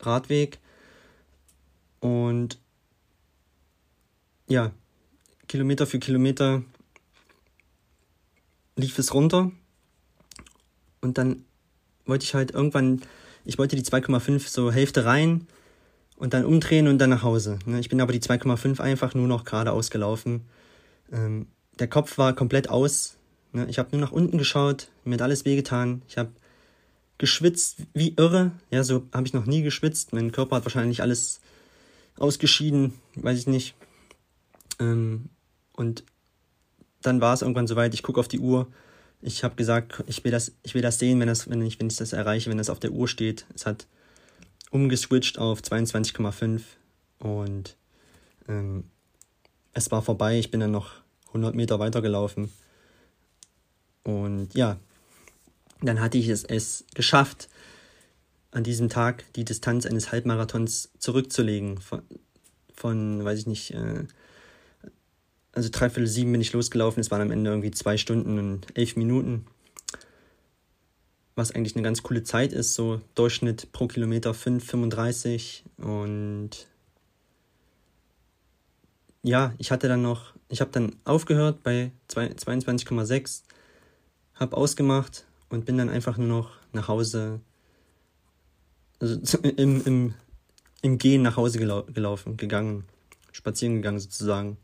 Radweg. 0.00 0.58
Und 2.00 2.58
ja, 4.48 4.72
Kilometer 5.48 5.86
für 5.86 5.98
Kilometer 5.98 6.62
lief 8.76 8.98
es 8.98 9.14
runter. 9.14 9.50
Und 11.00 11.18
dann 11.18 11.44
wollte 12.04 12.24
ich 12.24 12.34
halt 12.34 12.50
irgendwann, 12.50 13.02
ich 13.44 13.58
wollte 13.58 13.76
die 13.76 13.82
2,5 13.82 14.48
so 14.48 14.70
Hälfte 14.70 15.04
rein 15.04 15.46
und 16.16 16.34
dann 16.34 16.44
umdrehen 16.44 16.88
und 16.88 16.98
dann 16.98 17.10
nach 17.10 17.22
Hause. 17.22 17.58
Ne? 17.66 17.78
Ich 17.80 17.88
bin 17.88 18.00
aber 18.00 18.12
die 18.12 18.20
2,5 18.20 18.80
einfach 18.80 19.14
nur 19.14 19.28
noch 19.28 19.44
geradeaus 19.44 19.90
gelaufen. 19.90 20.46
Ähm, 21.12 21.46
der 21.78 21.88
Kopf 21.88 22.18
war 22.18 22.34
komplett 22.34 22.70
aus. 22.70 23.16
Ne? 23.52 23.66
Ich 23.68 23.78
habe 23.78 23.90
nur 23.92 24.00
nach 24.00 24.12
unten 24.12 24.38
geschaut, 24.38 24.88
mir 25.04 25.14
hat 25.14 25.22
alles 25.22 25.44
wehgetan. 25.44 26.02
Ich 26.08 26.18
habe 26.18 26.30
geschwitzt 27.18 27.78
wie 27.94 28.14
irre. 28.16 28.52
Ja, 28.70 28.82
so 28.82 29.06
habe 29.12 29.26
ich 29.26 29.34
noch 29.34 29.46
nie 29.46 29.62
geschwitzt. 29.62 30.12
Mein 30.12 30.32
Körper 30.32 30.56
hat 30.56 30.64
wahrscheinlich 30.64 31.02
alles 31.02 31.40
ausgeschieden, 32.18 32.94
weiß 33.14 33.38
ich 33.38 33.46
nicht. 33.46 33.74
Ähm, 34.78 35.28
und 35.74 36.04
dann 37.02 37.20
war 37.20 37.34
es 37.34 37.42
irgendwann 37.42 37.66
soweit, 37.66 37.94
ich 37.94 38.02
gucke 38.02 38.20
auf 38.20 38.28
die 38.28 38.40
Uhr. 38.40 38.66
Ich 39.22 39.44
habe 39.44 39.54
gesagt, 39.54 40.02
ich 40.06 40.24
will 40.24 40.32
das, 40.32 40.52
ich 40.62 40.74
will 40.74 40.82
das 40.82 40.98
sehen, 40.98 41.20
wenn, 41.20 41.28
das, 41.28 41.48
wenn, 41.48 41.62
ich, 41.62 41.78
wenn 41.78 41.88
ich 41.88 41.96
das 41.96 42.12
erreiche, 42.12 42.50
wenn 42.50 42.58
das 42.58 42.70
auf 42.70 42.80
der 42.80 42.92
Uhr 42.92 43.08
steht. 43.08 43.46
Es 43.54 43.66
hat 43.66 43.86
umgeswitcht 44.70 45.38
auf 45.38 45.60
22,5 45.60 46.62
und 47.18 47.76
ähm, 48.48 48.84
es 49.72 49.90
war 49.90 50.02
vorbei. 50.02 50.38
Ich 50.38 50.50
bin 50.50 50.60
dann 50.60 50.70
noch 50.70 50.92
100 51.28 51.54
Meter 51.54 51.78
weitergelaufen. 51.78 52.50
Und 54.04 54.54
ja, 54.54 54.78
dann 55.82 56.00
hatte 56.00 56.18
ich 56.18 56.28
es, 56.28 56.44
es 56.44 56.84
geschafft, 56.94 57.48
an 58.52 58.64
diesem 58.64 58.88
Tag 58.88 59.24
die 59.34 59.44
Distanz 59.44 59.84
eines 59.84 60.12
Halbmarathons 60.12 60.90
zurückzulegen. 60.98 61.78
Von, 61.78 62.02
von 62.74 63.24
weiß 63.24 63.40
ich 63.40 63.46
nicht, 63.46 63.74
äh, 63.74 64.04
also 65.52 65.68
dreiviertel 65.70 66.06
sieben 66.06 66.32
bin 66.32 66.40
ich 66.40 66.52
losgelaufen. 66.52 67.00
Es 67.00 67.10
waren 67.10 67.22
am 67.22 67.30
Ende 67.30 67.50
irgendwie 67.50 67.70
zwei 67.70 67.98
Stunden 67.98 68.38
und 68.38 68.66
elf 68.74 68.96
Minuten. 68.96 69.46
Was 71.36 71.52
eigentlich 71.52 71.76
eine 71.76 71.84
ganz 71.84 72.02
coole 72.02 72.24
Zeit 72.24 72.52
ist, 72.52 72.74
so 72.74 73.00
Durchschnitt 73.14 73.70
pro 73.70 73.86
Kilometer 73.86 74.32
5,35 74.32 75.62
und 75.76 76.66
ja, 79.22 79.52
ich 79.58 79.70
hatte 79.70 79.88
dann 79.88 80.02
noch, 80.02 80.34
ich 80.48 80.60
habe 80.60 80.70
dann 80.70 80.96
aufgehört 81.04 81.62
bei 81.62 81.90
22,6, 82.08 83.42
habe 84.34 84.56
ausgemacht 84.56 85.26
und 85.48 85.64
bin 85.64 85.76
dann 85.76 85.88
einfach 85.88 86.16
nur 86.16 86.28
noch 86.28 86.50
nach 86.72 86.88
Hause, 86.88 87.40
also 89.00 89.38
im, 89.42 89.84
im, 89.84 90.14
im 90.82 90.98
Gehen 90.98 91.22
nach 91.22 91.36
Hause 91.36 91.58
gelau 91.58 91.82
gelaufen, 91.82 92.36
gegangen, 92.36 92.84
spazieren 93.32 93.76
gegangen 93.76 93.98
sozusagen. 94.00 94.56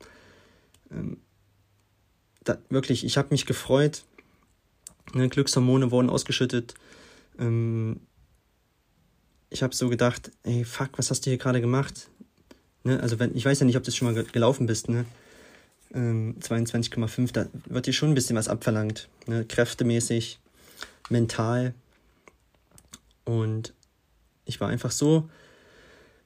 Ähm, 0.90 1.18
da, 2.44 2.58
wirklich, 2.70 3.04
ich 3.04 3.16
habe 3.16 3.28
mich 3.30 3.46
gefreut. 3.46 4.04
Ne, 5.14 5.28
Glückshormone 5.28 5.90
wurden 5.90 6.10
ausgeschüttet. 6.10 6.74
Ähm, 7.38 8.00
ich 9.50 9.62
habe 9.62 9.74
so 9.74 9.88
gedacht, 9.88 10.30
ey, 10.44 10.64
fuck, 10.64 10.90
was 10.96 11.10
hast 11.10 11.26
du 11.26 11.30
hier 11.30 11.38
gerade 11.38 11.60
gemacht? 11.60 12.08
Ne, 12.84 13.00
also 13.00 13.18
wenn, 13.18 13.36
ich 13.36 13.44
weiß 13.44 13.60
ja 13.60 13.66
nicht, 13.66 13.76
ob 13.76 13.84
du 13.84 13.90
schon 13.90 14.12
mal 14.12 14.24
gelaufen 14.24 14.66
bist, 14.66 14.88
ne? 14.88 15.04
Ähm, 15.94 16.36
22,5, 16.40 17.32
da 17.32 17.46
wird 17.66 17.86
dir 17.86 17.92
schon 17.92 18.10
ein 18.10 18.14
bisschen 18.14 18.36
was 18.36 18.48
abverlangt. 18.48 19.08
Ne? 19.26 19.44
Kräftemäßig, 19.44 20.40
mental. 21.10 21.74
Und 23.24 23.74
ich 24.46 24.60
war 24.60 24.68
einfach 24.68 24.90
so 24.90 25.28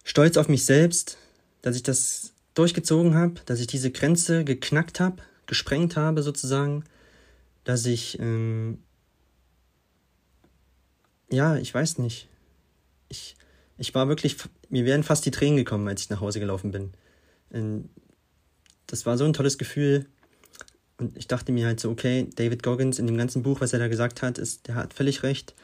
stolz 0.04 0.36
auf 0.36 0.48
mich 0.48 0.64
selbst, 0.64 1.18
dass 1.62 1.74
ich 1.74 1.82
das 1.82 2.32
durchgezogen 2.54 3.14
habe, 3.14 3.34
dass 3.46 3.60
ich 3.60 3.66
diese 3.66 3.90
Grenze 3.90 4.44
geknackt 4.44 5.00
habe, 5.00 5.16
gesprengt 5.46 5.96
habe 5.96 6.22
sozusagen, 6.22 6.84
dass 7.66 7.84
ich, 7.84 8.18
ähm, 8.20 8.78
ja, 11.30 11.56
ich 11.56 11.74
weiß 11.74 11.98
nicht. 11.98 12.28
Ich, 13.08 13.36
ich 13.76 13.92
war 13.94 14.08
wirklich, 14.08 14.36
mir 14.68 14.84
wären 14.84 15.02
fast 15.02 15.26
die 15.26 15.32
Tränen 15.32 15.56
gekommen, 15.56 15.88
als 15.88 16.02
ich 16.02 16.10
nach 16.10 16.20
Hause 16.20 16.38
gelaufen 16.38 16.70
bin. 16.70 16.92
Ähm, 17.52 17.88
das 18.86 19.04
war 19.04 19.18
so 19.18 19.24
ein 19.24 19.32
tolles 19.32 19.58
Gefühl, 19.58 20.06
und 20.98 21.16
ich 21.16 21.26
dachte 21.26 21.52
mir 21.52 21.66
halt 21.66 21.80
so, 21.80 21.90
okay, 21.90 22.28
David 22.36 22.62
Goggins 22.62 23.00
in 23.00 23.06
dem 23.06 23.18
ganzen 23.18 23.42
Buch, 23.42 23.60
was 23.60 23.72
er 23.72 23.80
da 23.80 23.88
gesagt 23.88 24.22
hat, 24.22 24.38
ist, 24.38 24.68
der 24.68 24.76
hat 24.76 24.94
völlig 24.94 25.24
recht, 25.24 25.54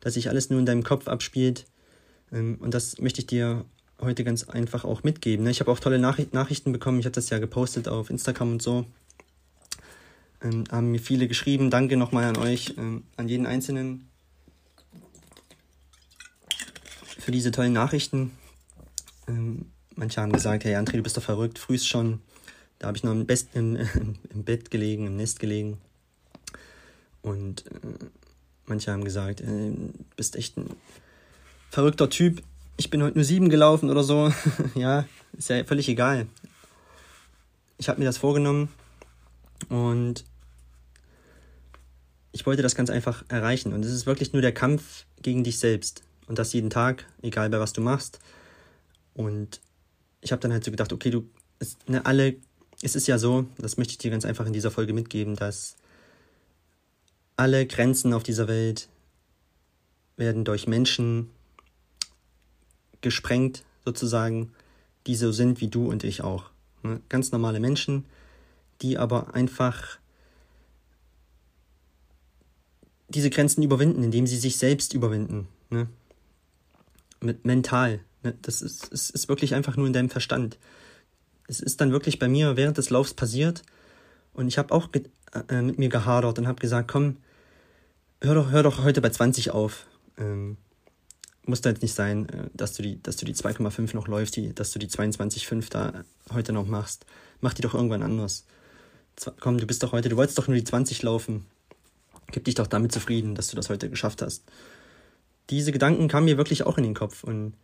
dass 0.00 0.14
sich 0.14 0.30
alles 0.30 0.50
nur 0.50 0.58
in 0.58 0.66
deinem 0.66 0.82
Kopf 0.82 1.06
abspielt. 1.06 1.66
Ähm, 2.32 2.56
und 2.60 2.72
das 2.72 2.98
möchte 2.98 3.20
ich 3.20 3.26
dir 3.26 3.66
heute 4.00 4.24
ganz 4.24 4.48
einfach 4.48 4.84
auch 4.84 5.04
mitgeben. 5.04 5.44
Ne? 5.44 5.50
Ich 5.50 5.60
habe 5.60 5.70
auch 5.70 5.78
tolle 5.78 5.98
Nachrichten 5.98 6.72
bekommen. 6.72 6.98
Ich 6.98 7.04
habe 7.04 7.14
das 7.14 7.28
ja 7.30 7.38
gepostet 7.38 7.88
auf 7.88 8.08
Instagram 8.08 8.52
und 8.52 8.62
so. 8.62 8.86
Ähm, 10.42 10.64
haben 10.70 10.90
mir 10.90 11.00
viele 11.00 11.28
geschrieben. 11.28 11.70
Danke 11.70 11.96
nochmal 11.96 12.24
an 12.24 12.36
euch, 12.36 12.74
ähm, 12.76 13.04
an 13.16 13.28
jeden 13.28 13.46
Einzelnen 13.46 14.08
für 17.22 17.30
diese 17.30 17.52
tollen 17.52 17.72
Nachrichten. 17.72 18.32
Ähm, 19.28 19.66
manche 19.94 20.20
haben 20.20 20.32
gesagt, 20.32 20.64
hey 20.64 20.74
André, 20.74 20.96
du 20.96 21.02
bist 21.02 21.16
doch 21.16 21.22
verrückt, 21.22 21.58
frühst 21.58 21.88
schon. 21.88 22.20
Da 22.78 22.88
habe 22.88 22.96
ich 22.96 23.04
noch 23.04 23.12
im, 23.12 23.26
Best, 23.26 23.50
im, 23.54 23.76
im, 24.34 24.44
Bett 24.44 24.70
gelegen, 24.70 25.06
im 25.06 25.16
Nest 25.16 25.38
gelegen. 25.38 25.78
Und 27.22 27.66
äh, 27.66 28.06
manche 28.66 28.90
haben 28.90 29.04
gesagt, 29.04 29.40
äh, 29.40 29.72
bist 30.16 30.34
echt 30.34 30.56
ein 30.56 30.70
verrückter 31.70 32.10
Typ. 32.10 32.42
Ich 32.76 32.90
bin 32.90 33.02
heute 33.02 33.16
nur 33.16 33.24
sieben 33.24 33.48
gelaufen 33.48 33.88
oder 33.88 34.02
so. 34.02 34.32
ja, 34.74 35.04
ist 35.38 35.48
ja 35.48 35.62
völlig 35.62 35.88
egal. 35.88 36.26
Ich 37.78 37.88
habe 37.88 38.00
mir 38.00 38.06
das 38.06 38.18
vorgenommen 38.18 38.68
und 39.68 40.24
ich 42.32 42.46
wollte 42.46 42.62
das 42.62 42.74
ganz 42.74 42.90
einfach 42.90 43.24
erreichen. 43.28 43.72
Und 43.72 43.84
es 43.84 43.92
ist 43.92 44.06
wirklich 44.06 44.32
nur 44.32 44.42
der 44.42 44.52
Kampf 44.52 45.06
gegen 45.20 45.44
dich 45.44 45.58
selbst. 45.58 46.02
Und 46.26 46.38
das 46.38 46.52
jeden 46.52 46.70
Tag, 46.70 47.06
egal 47.22 47.50
bei 47.50 47.60
was 47.60 47.72
du 47.72 47.80
machst. 47.80 48.18
Und 49.14 49.60
ich 50.20 50.32
habe 50.32 50.40
dann 50.40 50.52
halt 50.52 50.64
so 50.64 50.70
gedacht, 50.70 50.92
okay, 50.92 51.10
du, 51.10 51.28
es, 51.58 51.76
ne, 51.86 52.04
alle 52.06 52.36
es 52.82 52.96
ist 52.96 53.06
ja 53.06 53.18
so, 53.18 53.46
das 53.58 53.76
möchte 53.76 53.92
ich 53.92 53.98
dir 53.98 54.10
ganz 54.10 54.24
einfach 54.24 54.44
in 54.44 54.52
dieser 54.52 54.72
Folge 54.72 54.92
mitgeben, 54.92 55.36
dass 55.36 55.76
alle 57.36 57.64
Grenzen 57.66 58.12
auf 58.12 58.24
dieser 58.24 58.48
Welt 58.48 58.88
werden 60.16 60.44
durch 60.44 60.66
Menschen 60.66 61.30
gesprengt, 63.00 63.64
sozusagen, 63.84 64.52
die 65.06 65.16
so 65.16 65.32
sind 65.32 65.60
wie 65.60 65.68
du 65.68 65.88
und 65.88 66.04
ich 66.04 66.22
auch. 66.22 66.50
Ne? 66.82 67.00
Ganz 67.08 67.32
normale 67.32 67.60
Menschen, 67.60 68.04
die 68.82 68.98
aber 68.98 69.34
einfach 69.34 69.98
diese 73.14 73.30
Grenzen 73.30 73.62
überwinden, 73.62 74.02
indem 74.02 74.26
sie 74.26 74.38
sich 74.38 74.56
selbst 74.56 74.94
überwinden. 74.94 75.48
Ne? 75.70 75.88
Mit 77.20 77.44
mental. 77.44 78.00
Ne? 78.22 78.34
Das 78.42 78.62
ist, 78.62 78.88
ist, 78.88 79.10
ist 79.10 79.28
wirklich 79.28 79.54
einfach 79.54 79.76
nur 79.76 79.86
in 79.86 79.92
deinem 79.92 80.10
Verstand 80.10 80.58
es 81.52 81.60
ist 81.60 81.80
dann 81.80 81.92
wirklich 81.92 82.18
bei 82.18 82.28
mir 82.28 82.56
während 82.56 82.78
des 82.78 82.90
Laufs 82.90 83.14
passiert 83.14 83.62
und 84.32 84.48
ich 84.48 84.58
habe 84.58 84.72
auch 84.74 84.88
äh, 85.48 85.62
mit 85.62 85.78
mir 85.78 85.88
gehadert 85.88 86.38
und 86.38 86.46
habe 86.46 86.60
gesagt, 86.60 86.90
komm, 86.90 87.18
hör 88.20 88.34
doch, 88.34 88.50
hör 88.50 88.62
doch 88.62 88.82
heute 88.82 89.00
bei 89.00 89.10
20 89.10 89.50
auf. 89.50 89.86
Ähm, 90.16 90.56
muss 91.44 91.60
da 91.60 91.70
jetzt 91.70 91.82
nicht 91.82 91.94
sein, 91.94 92.28
äh, 92.28 92.48
dass 92.54 92.72
du 92.74 92.82
die, 92.82 93.02
dass 93.02 93.16
du 93.16 93.26
die 93.26 93.34
2,5 93.34 93.94
noch 93.94 94.08
läufst, 94.08 94.36
die, 94.36 94.54
dass 94.54 94.70
du 94.70 94.78
die 94.78 94.88
22,5 94.88 95.68
da 95.70 96.04
heute 96.32 96.52
noch 96.52 96.66
machst. 96.66 97.04
Mach 97.40 97.54
die 97.54 97.62
doch 97.62 97.74
irgendwann 97.74 98.02
anders. 98.02 98.46
Zwar, 99.16 99.34
komm, 99.38 99.58
du 99.58 99.66
bist 99.66 99.82
doch 99.82 99.92
heute, 99.92 100.08
du 100.08 100.16
wolltest 100.16 100.38
doch 100.38 100.48
nur 100.48 100.56
die 100.56 100.64
20 100.64 101.02
laufen. 101.02 101.44
Gib 102.32 102.44
dich 102.44 102.56
doch 102.56 102.66
damit 102.66 102.90
zufrieden, 102.90 103.34
dass 103.34 103.48
du 103.48 103.56
das 103.56 103.68
heute 103.68 103.88
geschafft 103.88 104.22
hast. 104.22 104.44
Diese 105.50 105.70
Gedanken 105.70 106.08
kamen 106.08 106.24
mir 106.24 106.38
wirklich 106.38 106.64
auch 106.64 106.78
in 106.78 106.84
den 106.84 106.94
Kopf 106.94 107.24
und 107.24 107.54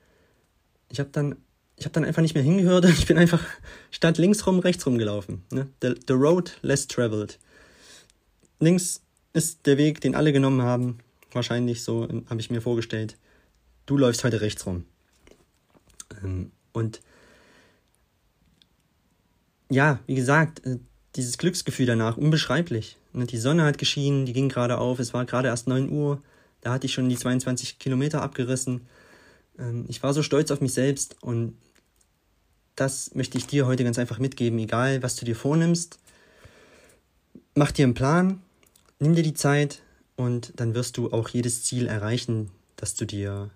ich 0.90 1.00
habe 1.00 1.10
dann 1.12 1.36
habe 1.84 1.92
dann 1.92 2.04
einfach 2.04 2.22
nicht 2.22 2.34
mehr 2.34 2.42
hingehört 2.42 2.84
und 2.84 2.92
ich 2.98 3.06
bin 3.06 3.18
einfach 3.18 3.44
statt 3.90 4.18
links 4.18 4.46
rum, 4.46 4.58
rechts 4.58 4.86
rum 4.86 4.98
gelaufen. 4.98 5.44
Ne? 5.52 5.68
The, 5.82 5.94
the 6.06 6.14
road 6.14 6.58
less 6.62 6.86
traveled. 6.86 7.38
Links 8.60 9.02
ist 9.32 9.66
der 9.66 9.78
Weg, 9.78 10.00
den 10.00 10.14
alle 10.14 10.32
genommen 10.32 10.62
haben. 10.62 10.98
Wahrscheinlich 11.32 11.84
so 11.84 12.08
habe 12.28 12.40
ich 12.40 12.50
mir 12.50 12.60
vorgestellt. 12.60 13.16
Du 13.86 13.96
läufst 13.96 14.24
heute 14.24 14.40
rechts 14.40 14.66
rum. 14.66 14.84
Ähm, 16.22 16.50
und 16.72 17.00
ja, 19.70 20.00
wie 20.06 20.14
gesagt, 20.14 20.64
äh, 20.66 20.78
dieses 21.18 21.36
Glücksgefühl 21.36 21.84
danach, 21.84 22.16
unbeschreiblich. 22.16 22.96
Ne? 23.12 23.26
Die 23.26 23.38
Sonne 23.38 23.64
hat 23.64 23.76
geschienen, 23.76 24.24
die 24.24 24.32
ging 24.32 24.48
gerade 24.48 24.78
auf, 24.78 24.98
es 24.98 25.12
war 25.12 25.26
gerade 25.26 25.48
erst 25.48 25.68
9 25.68 25.90
Uhr, 25.90 26.22
da 26.62 26.72
hatte 26.72 26.86
ich 26.86 26.94
schon 26.94 27.08
die 27.08 27.16
22 27.16 27.78
Kilometer 27.78 28.22
abgerissen. 28.22 28.82
Ähm, 29.58 29.84
ich 29.88 30.02
war 30.02 30.14
so 30.14 30.22
stolz 30.22 30.50
auf 30.50 30.60
mich 30.60 30.72
selbst 30.72 31.16
und 31.20 31.58
das 32.76 33.14
möchte 33.14 33.36
ich 33.36 33.46
dir 33.46 33.66
heute 33.66 33.84
ganz 33.84 33.98
einfach 33.98 34.18
mitgeben, 34.18 34.58
egal 34.58 35.02
was 35.02 35.16
du 35.16 35.24
dir 35.24 35.36
vornimmst, 35.36 35.98
mach 37.54 37.72
dir 37.72 37.84
einen 37.84 37.94
Plan, 37.94 38.40
nimm 39.00 39.14
dir 39.14 39.24
die 39.24 39.34
Zeit 39.34 39.82
und 40.16 40.52
dann 40.56 40.74
wirst 40.74 40.96
du 40.96 41.10
auch 41.12 41.28
jedes 41.28 41.64
Ziel 41.64 41.86
erreichen, 41.86 42.50
das 42.76 42.94
du 42.94 43.04
dir 43.04 43.50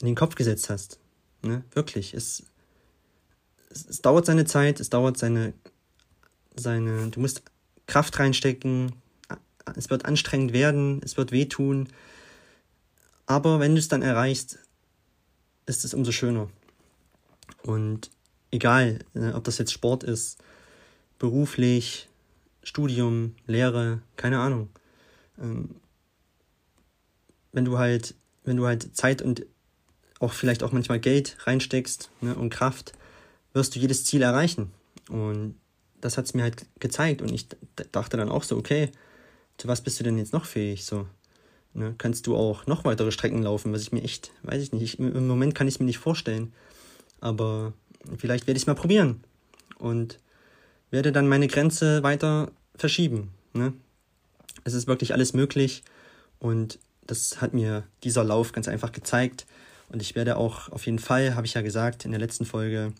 in 0.00 0.06
den 0.06 0.14
Kopf 0.14 0.34
gesetzt 0.34 0.68
hast. 0.68 0.98
Ne? 1.42 1.64
Wirklich. 1.72 2.14
Es, 2.14 2.42
es, 3.70 3.86
es 3.86 4.02
dauert 4.02 4.26
seine 4.26 4.44
Zeit, 4.44 4.80
es 4.80 4.90
dauert 4.90 5.16
seine, 5.16 5.54
seine, 6.54 7.08
du 7.10 7.20
musst 7.20 7.42
Kraft 7.86 8.18
reinstecken, 8.18 8.92
es 9.76 9.90
wird 9.90 10.04
anstrengend 10.04 10.52
werden, 10.52 11.00
es 11.04 11.16
wird 11.16 11.32
wehtun, 11.32 11.88
aber 13.26 13.60
wenn 13.60 13.74
du 13.74 13.78
es 13.78 13.88
dann 13.88 14.02
erreichst, 14.02 14.58
ist 15.66 15.84
es 15.84 15.94
umso 15.94 16.12
schöner. 16.12 16.48
Und 17.62 18.10
egal, 18.50 19.00
ne, 19.14 19.34
ob 19.34 19.44
das 19.44 19.58
jetzt 19.58 19.72
Sport 19.72 20.04
ist, 20.04 20.42
beruflich, 21.18 22.08
Studium, 22.62 23.34
Lehre, 23.46 24.02
keine 24.16 24.40
Ahnung. 24.40 24.68
Ähm, 25.38 25.76
wenn 27.52 27.64
du 27.64 27.78
halt, 27.78 28.14
wenn 28.44 28.56
du 28.56 28.66
halt 28.66 28.96
Zeit 28.96 29.22
und 29.22 29.46
auch 30.18 30.32
vielleicht 30.32 30.62
auch 30.62 30.72
manchmal 30.72 31.00
Geld 31.00 31.36
reinsteckst 31.40 32.10
ne, 32.20 32.34
und 32.34 32.50
Kraft, 32.50 32.92
wirst 33.52 33.74
du 33.74 33.80
jedes 33.80 34.04
Ziel 34.04 34.22
erreichen. 34.22 34.72
Und 35.08 35.56
das 36.02 36.18
hat 36.18 36.26
es 36.26 36.34
mir 36.34 36.42
halt 36.42 36.66
gezeigt. 36.80 37.22
Und 37.22 37.32
ich 37.32 37.46
dachte 37.92 38.18
dann 38.18 38.28
auch 38.28 38.42
so, 38.42 38.58
okay, 38.58 38.90
zu 39.56 39.68
was 39.68 39.80
bist 39.80 39.98
du 39.98 40.04
denn 40.04 40.18
jetzt 40.18 40.34
noch 40.34 40.44
fähig? 40.44 40.84
So, 40.84 41.06
ne, 41.72 41.94
kannst 41.96 42.26
du 42.26 42.36
auch 42.36 42.66
noch 42.66 42.84
weitere 42.84 43.12
Strecken 43.12 43.42
laufen, 43.42 43.72
was 43.72 43.82
ich 43.82 43.92
mir 43.92 44.02
echt, 44.02 44.32
weiß 44.42 44.62
ich 44.62 44.72
nicht, 44.72 44.82
ich, 44.82 44.98
im 44.98 45.26
Moment 45.26 45.54
kann 45.54 45.68
ich 45.68 45.74
es 45.74 45.80
mir 45.80 45.86
nicht 45.86 45.98
vorstellen. 45.98 46.52
Aber 47.20 47.72
vielleicht 48.18 48.46
werde 48.46 48.56
ich 48.56 48.64
es 48.64 48.66
mal 48.66 48.74
probieren 48.74 49.22
und 49.78 50.18
werde 50.90 51.12
dann 51.12 51.28
meine 51.28 51.48
Grenze 51.48 52.02
weiter 52.02 52.50
verschieben. 52.74 53.30
Ne? 53.52 53.72
Es 54.64 54.74
ist 54.74 54.88
wirklich 54.88 55.14
alles 55.14 55.32
möglich 55.32 55.84
und 56.40 56.78
das 57.06 57.40
hat 57.40 57.54
mir 57.54 57.84
dieser 58.02 58.24
Lauf 58.24 58.52
ganz 58.52 58.68
einfach 58.68 58.92
gezeigt. 58.92 59.46
Und 59.88 60.02
ich 60.02 60.14
werde 60.14 60.36
auch 60.36 60.68
auf 60.70 60.86
jeden 60.86 60.98
Fall, 60.98 61.34
habe 61.36 61.46
ich 61.46 61.54
ja 61.54 61.62
gesagt 61.62 62.04
in 62.04 62.10
der 62.10 62.20
letzten 62.20 62.44
Folge, 62.44 62.92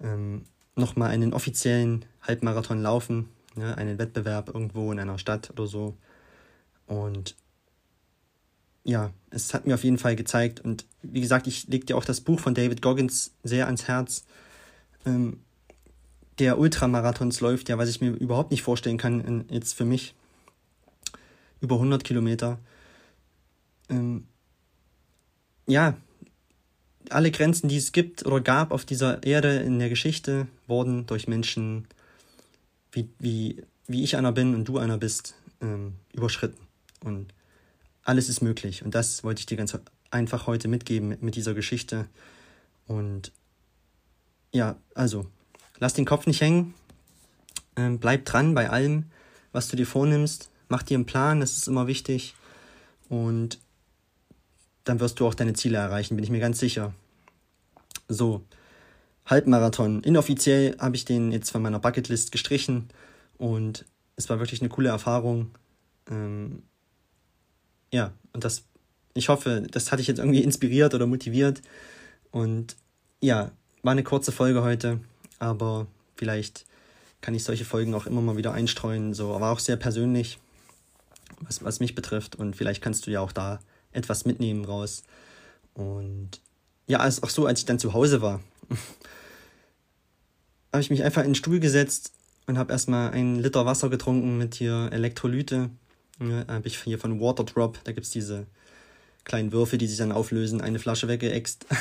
ähm, 0.00 0.44
nochmal 0.76 1.10
einen 1.10 1.32
offiziellen 1.32 2.04
Halbmarathon 2.22 2.80
laufen, 2.80 3.28
ne, 3.56 3.76
einen 3.76 3.98
Wettbewerb 3.98 4.48
irgendwo 4.48 4.92
in 4.92 5.00
einer 5.00 5.18
Stadt 5.18 5.50
oder 5.50 5.66
so. 5.66 5.96
Und 6.86 7.34
ja, 8.84 9.10
es 9.30 9.52
hat 9.52 9.66
mir 9.66 9.74
auf 9.74 9.82
jeden 9.82 9.98
Fall 9.98 10.14
gezeigt. 10.14 10.60
Und 10.60 10.86
wie 11.02 11.20
gesagt, 11.20 11.46
ich 11.46 11.66
lege 11.66 11.86
dir 11.86 11.96
auch 11.96 12.04
das 12.04 12.20
Buch 12.20 12.38
von 12.38 12.54
David 12.54 12.82
Goggins 12.82 13.32
sehr 13.42 13.66
ans 13.66 13.88
Herz. 13.88 14.24
Ähm, 15.04 15.40
der 16.38 16.58
Ultramarathons 16.58 17.40
läuft, 17.40 17.68
ja, 17.68 17.78
was 17.78 17.88
ich 17.88 18.00
mir 18.00 18.10
überhaupt 18.10 18.50
nicht 18.50 18.62
vorstellen 18.62 18.98
kann, 18.98 19.46
jetzt 19.50 19.72
für 19.72 19.84
mich. 19.84 20.14
Über 21.60 21.76
100 21.76 22.04
Kilometer. 22.04 22.58
Ähm, 23.88 24.28
ja, 25.66 25.96
alle 27.12 27.30
Grenzen, 27.30 27.68
die 27.68 27.76
es 27.76 27.92
gibt 27.92 28.26
oder 28.26 28.40
gab 28.40 28.72
auf 28.72 28.84
dieser 28.84 29.22
Erde 29.22 29.56
in 29.56 29.78
der 29.78 29.88
Geschichte, 29.88 30.46
wurden 30.66 31.06
durch 31.06 31.28
Menschen, 31.28 31.86
wie, 32.92 33.08
wie, 33.18 33.62
wie 33.86 34.02
ich 34.02 34.16
einer 34.16 34.32
bin 34.32 34.54
und 34.54 34.66
du 34.66 34.78
einer 34.78 34.98
bist, 34.98 35.34
ähm, 35.60 35.94
überschritten. 36.12 36.58
Und 37.00 37.32
alles 38.02 38.28
ist 38.28 38.40
möglich. 38.40 38.84
Und 38.84 38.94
das 38.94 39.24
wollte 39.24 39.40
ich 39.40 39.46
dir 39.46 39.56
ganz 39.56 39.76
einfach 40.10 40.46
heute 40.46 40.68
mitgeben 40.68 41.16
mit, 41.20 41.34
dieser 41.34 41.54
Geschichte. 41.54 42.06
Und 42.86 43.32
ja, 44.52 44.76
also, 44.94 45.26
lass 45.78 45.94
den 45.94 46.04
Kopf 46.04 46.26
nicht 46.26 46.40
hängen. 46.40 46.74
Ähm, 47.76 47.98
bleib 47.98 48.24
dran 48.24 48.54
bei 48.54 48.70
allem, 48.70 49.06
was 49.52 49.68
du 49.68 49.76
dir 49.76 49.86
vornimmst. 49.86 50.50
Mach 50.68 50.82
dir 50.82 50.96
einen 50.96 51.06
Plan, 51.06 51.40
das 51.40 51.56
ist 51.56 51.68
immer 51.68 51.86
wichtig. 51.86 52.34
Und 53.08 53.58
dann 54.86 55.00
wirst 55.00 55.20
du 55.20 55.26
auch 55.26 55.34
deine 55.34 55.52
Ziele 55.52 55.78
erreichen, 55.78 56.16
bin 56.16 56.24
ich 56.24 56.30
mir 56.30 56.40
ganz 56.40 56.58
sicher. 56.58 56.94
So, 58.08 58.44
Halbmarathon. 59.26 60.02
Inoffiziell 60.02 60.76
habe 60.78 60.96
ich 60.96 61.04
den 61.04 61.32
jetzt 61.32 61.50
von 61.50 61.60
meiner 61.60 61.80
Bucketlist 61.80 62.30
gestrichen 62.30 62.88
und 63.36 63.84
es 64.14 64.28
war 64.28 64.38
wirklich 64.38 64.62
eine 64.62 64.70
coole 64.70 64.88
Erfahrung. 64.88 65.50
Ähm, 66.08 66.62
ja, 67.92 68.12
und 68.32 68.44
das, 68.44 68.64
ich 69.14 69.28
hoffe, 69.28 69.66
das 69.68 69.90
hat 69.90 69.98
dich 69.98 70.06
jetzt 70.06 70.18
irgendwie 70.18 70.42
inspiriert 70.42 70.94
oder 70.94 71.06
motiviert. 71.06 71.62
Und 72.30 72.76
ja, 73.20 73.50
war 73.82 73.92
eine 73.92 74.04
kurze 74.04 74.30
Folge 74.30 74.62
heute, 74.62 75.00
aber 75.40 75.88
vielleicht 76.14 76.64
kann 77.20 77.34
ich 77.34 77.42
solche 77.42 77.64
Folgen 77.64 77.94
auch 77.94 78.06
immer 78.06 78.20
mal 78.20 78.36
wieder 78.36 78.52
einstreuen. 78.52 79.14
So, 79.14 79.34
aber 79.34 79.50
auch 79.50 79.58
sehr 79.58 79.76
persönlich, 79.76 80.38
was, 81.40 81.64
was 81.64 81.80
mich 81.80 81.96
betrifft. 81.96 82.36
Und 82.36 82.54
vielleicht 82.54 82.82
kannst 82.82 83.08
du 83.08 83.10
ja 83.10 83.20
auch 83.20 83.32
da 83.32 83.58
etwas 83.92 84.24
mitnehmen 84.24 84.64
raus. 84.64 85.02
Und 85.74 86.40
ja, 86.86 87.04
ist 87.04 87.22
auch 87.22 87.30
so, 87.30 87.46
als 87.46 87.60
ich 87.60 87.66
dann 87.66 87.78
zu 87.78 87.92
Hause 87.92 88.22
war, 88.22 88.40
habe 90.72 90.82
ich 90.82 90.90
mich 90.90 91.02
einfach 91.02 91.22
in 91.22 91.30
den 91.30 91.34
Stuhl 91.34 91.60
gesetzt 91.60 92.12
und 92.46 92.58
habe 92.58 92.72
erstmal 92.72 93.10
einen 93.10 93.36
Liter 93.36 93.66
Wasser 93.66 93.90
getrunken 93.90 94.38
mit 94.38 94.54
hier 94.54 94.88
Elektrolyte. 94.92 95.70
Ja, 96.20 96.46
habe 96.48 96.66
ich 96.66 96.78
hier 96.78 96.98
von 96.98 97.20
Waterdrop, 97.20 97.78
da 97.84 97.92
gibt 97.92 98.06
es 98.06 98.12
diese 98.12 98.46
kleinen 99.24 99.52
Würfel, 99.52 99.78
die 99.78 99.86
sich 99.86 99.98
dann 99.98 100.12
auflösen, 100.12 100.60
eine 100.60 100.78
Flasche 100.78 101.08
weggeext. 101.08 101.66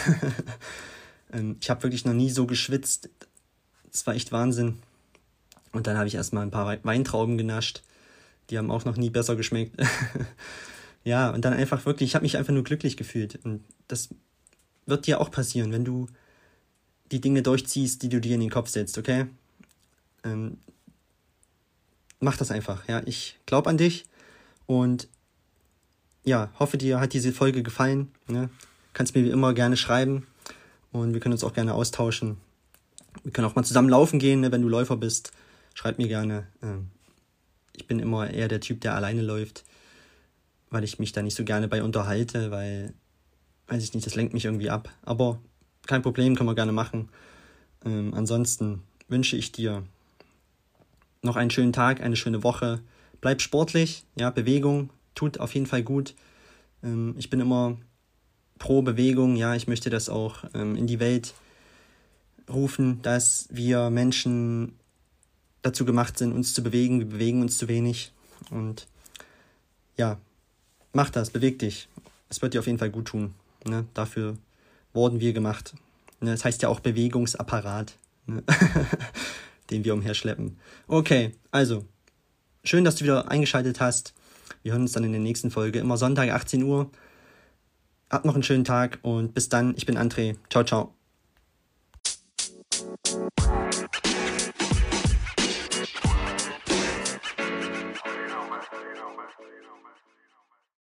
Ähm, 1.33 1.57
ich 1.59 1.71
habe 1.71 1.81
wirklich 1.81 2.05
noch 2.05 2.13
nie 2.13 2.29
so 2.29 2.45
geschwitzt. 2.45 3.09
Das 3.91 4.05
war 4.05 4.13
echt 4.13 4.31
Wahnsinn. 4.31 4.77
Und 5.71 5.87
dann 5.87 5.97
habe 5.97 6.07
ich 6.07 6.15
erstmal 6.15 6.43
ein 6.43 6.51
paar 6.51 6.77
Weintrauben 6.83 7.37
genascht. 7.37 7.81
Die 8.49 8.59
haben 8.59 8.69
auch 8.69 8.85
noch 8.85 8.95
nie 8.95 9.09
besser 9.09 9.35
geschmeckt. 9.35 9.75
ja, 11.05 11.29
und 11.29 11.45
dann 11.45 11.53
einfach 11.53 11.85
wirklich, 11.85 12.09
ich 12.09 12.15
habe 12.15 12.23
mich 12.23 12.35
einfach 12.35 12.51
nur 12.51 12.63
glücklich 12.63 12.97
gefühlt. 12.97 13.39
Und 13.45 13.63
das 13.87 14.09
wird 14.87 15.07
dir 15.07 15.21
auch 15.21 15.31
passieren, 15.31 15.71
wenn 15.71 15.85
du 15.85 16.07
die 17.11 17.21
Dinge 17.21 17.43
durchziehst, 17.43 18.01
die 18.01 18.09
du 18.09 18.19
dir 18.19 18.33
in 18.33 18.41
den 18.41 18.49
Kopf 18.49 18.69
setzt, 18.69 18.97
okay? 18.97 19.27
Ähm, 20.23 20.57
mach 22.19 22.37
das 22.37 22.49
einfach, 22.49 22.87
ja. 22.87 23.03
Ich 23.05 23.37
glaube 23.45 23.69
an 23.69 23.77
dich 23.77 24.05
und 24.65 25.07
ja, 26.23 26.51
hoffe 26.57 26.79
dir 26.79 26.99
hat 26.99 27.13
diese 27.13 27.31
Folge 27.31 27.61
gefallen. 27.61 28.11
Ne? 28.27 28.49
Kannst 28.93 29.13
mir 29.13 29.23
wie 29.23 29.29
immer 29.29 29.53
gerne 29.53 29.77
schreiben 29.77 30.25
und 30.91 31.13
wir 31.13 31.19
können 31.19 31.33
uns 31.33 31.43
auch 31.43 31.53
gerne 31.53 31.75
austauschen. 31.75 32.37
Wir 33.23 33.31
können 33.31 33.47
auch 33.47 33.55
mal 33.55 33.63
zusammen 33.63 33.89
laufen 33.89 34.17
gehen, 34.17 34.41
ne? 34.41 34.51
wenn 34.51 34.63
du 34.63 34.69
Läufer 34.69 34.97
bist. 34.97 35.31
Schreib 35.75 35.99
mir 35.99 36.07
gerne. 36.07 36.47
Ähm, 36.63 36.89
ich 37.75 37.85
bin 37.85 37.99
immer 37.99 38.31
eher 38.31 38.47
der 38.47 38.59
Typ, 38.59 38.81
der 38.81 38.95
alleine 38.95 39.21
läuft, 39.21 39.65
weil 40.69 40.84
ich 40.84 40.99
mich 40.99 41.12
da 41.12 41.21
nicht 41.21 41.36
so 41.36 41.43
gerne 41.43 41.67
bei 41.67 41.84
unterhalte, 41.84 42.51
weil, 42.51 42.93
weiß 43.67 43.84
ich 43.84 43.93
nicht, 43.93 44.06
das 44.06 44.15
lenkt 44.15 44.34
mich 44.34 44.45
irgendwie 44.45 44.69
ab. 44.69 44.89
Aber 45.04 45.39
kein 45.86 46.01
Problem, 46.01 46.36
können 46.36 46.49
wir 46.49 46.56
gerne 46.56 46.71
machen. 46.71 47.10
Ähm, 47.86 48.13
ansonsten 48.13 48.82
wünsche 49.08 49.38
ich 49.38 49.51
dir 49.51 49.84
noch 51.21 51.36
einen 51.36 51.51
schönen 51.51 51.73
Tag, 51.73 52.01
eine 52.01 52.15
schöne 52.15 52.43
Woche. 52.43 52.82
Bleib 53.21 53.41
sportlich, 53.41 54.06
ja, 54.17 54.30
Bewegung 54.30 54.89
tut 55.15 55.39
auf 55.39 55.54
jeden 55.54 55.65
Fall 55.65 55.84
gut. 55.84 56.13
Ähm, 56.84 57.15
ich 57.17 57.30
bin 57.30 57.39
immer 57.39 57.78
pro 58.60 58.82
Bewegung, 58.82 59.36
ja, 59.36 59.56
ich 59.56 59.67
möchte 59.67 59.89
das 59.89 60.10
auch 60.10 60.43
ähm, 60.54 60.75
in 60.75 60.88
die 60.88 60.99
Welt 60.99 61.34
rufen, 62.49 63.01
dass 63.01 63.47
wir 63.49 63.89
Menschen 63.89 64.78
dazu 65.62 65.84
gemacht 65.84 66.17
sind, 66.17 66.32
uns 66.32 66.54
zu 66.54 66.62
bewegen. 66.62 66.99
Wir 66.99 67.08
bewegen 67.08 67.41
uns 67.41 67.58
zu 67.58 67.67
wenig. 67.67 68.12
Und 68.51 68.88
ja, 69.97 70.19
mach 70.95 71.10
das, 71.10 71.29
beweg 71.29 71.60
dich. 71.60 71.88
Es 72.29 72.41
wird 72.41 72.53
dir 72.53 72.60
auf 72.60 72.65
jeden 72.65 72.79
Fall 72.79 72.89
gut 72.89 73.05
tun. 73.05 73.36
Ne? 73.67 73.86
Dafür 73.93 74.38
wurden 74.93 75.19
wir 75.19 75.34
gemacht. 75.34 75.75
Ne, 76.21 76.31
das 76.31 76.45
heißt 76.45 76.62
ja 76.62 76.69
auch 76.69 76.79
Bewegungsapparat, 76.79 77.93
ne? 78.25 78.43
den 79.69 79.84
wir 79.84 79.93
umherschleppen. 79.93 80.58
Okay, 80.88 81.34
also, 81.51 81.86
schön, 82.63 82.86
dass 82.86 82.95
du 82.95 83.03
wieder 83.03 83.29
eingeschaltet 83.29 83.79
hast. 83.79 84.13
Wir 84.63 84.71
hören 84.71 84.84
uns 84.84 84.93
dann 84.93 85.03
in 85.03 85.12
der 85.12 85.21
nächsten 85.21 85.51
Folge, 85.51 85.79
immer 85.79 85.97
Sonntag 85.97 86.29
18 86.29 86.63
Uhr. 86.63 86.89
Habt 88.10 88.25
noch 88.25 88.36
einen 88.36 88.43
schönen 88.43 88.63
Tag 88.63 88.99
und 89.01 89.34
bis 89.34 89.49
dann. 89.49 89.73
Ich 89.75 89.86
bin 89.86 89.97
André. 89.97 90.38
Ciao, 90.49 90.63
ciao. 90.63 90.94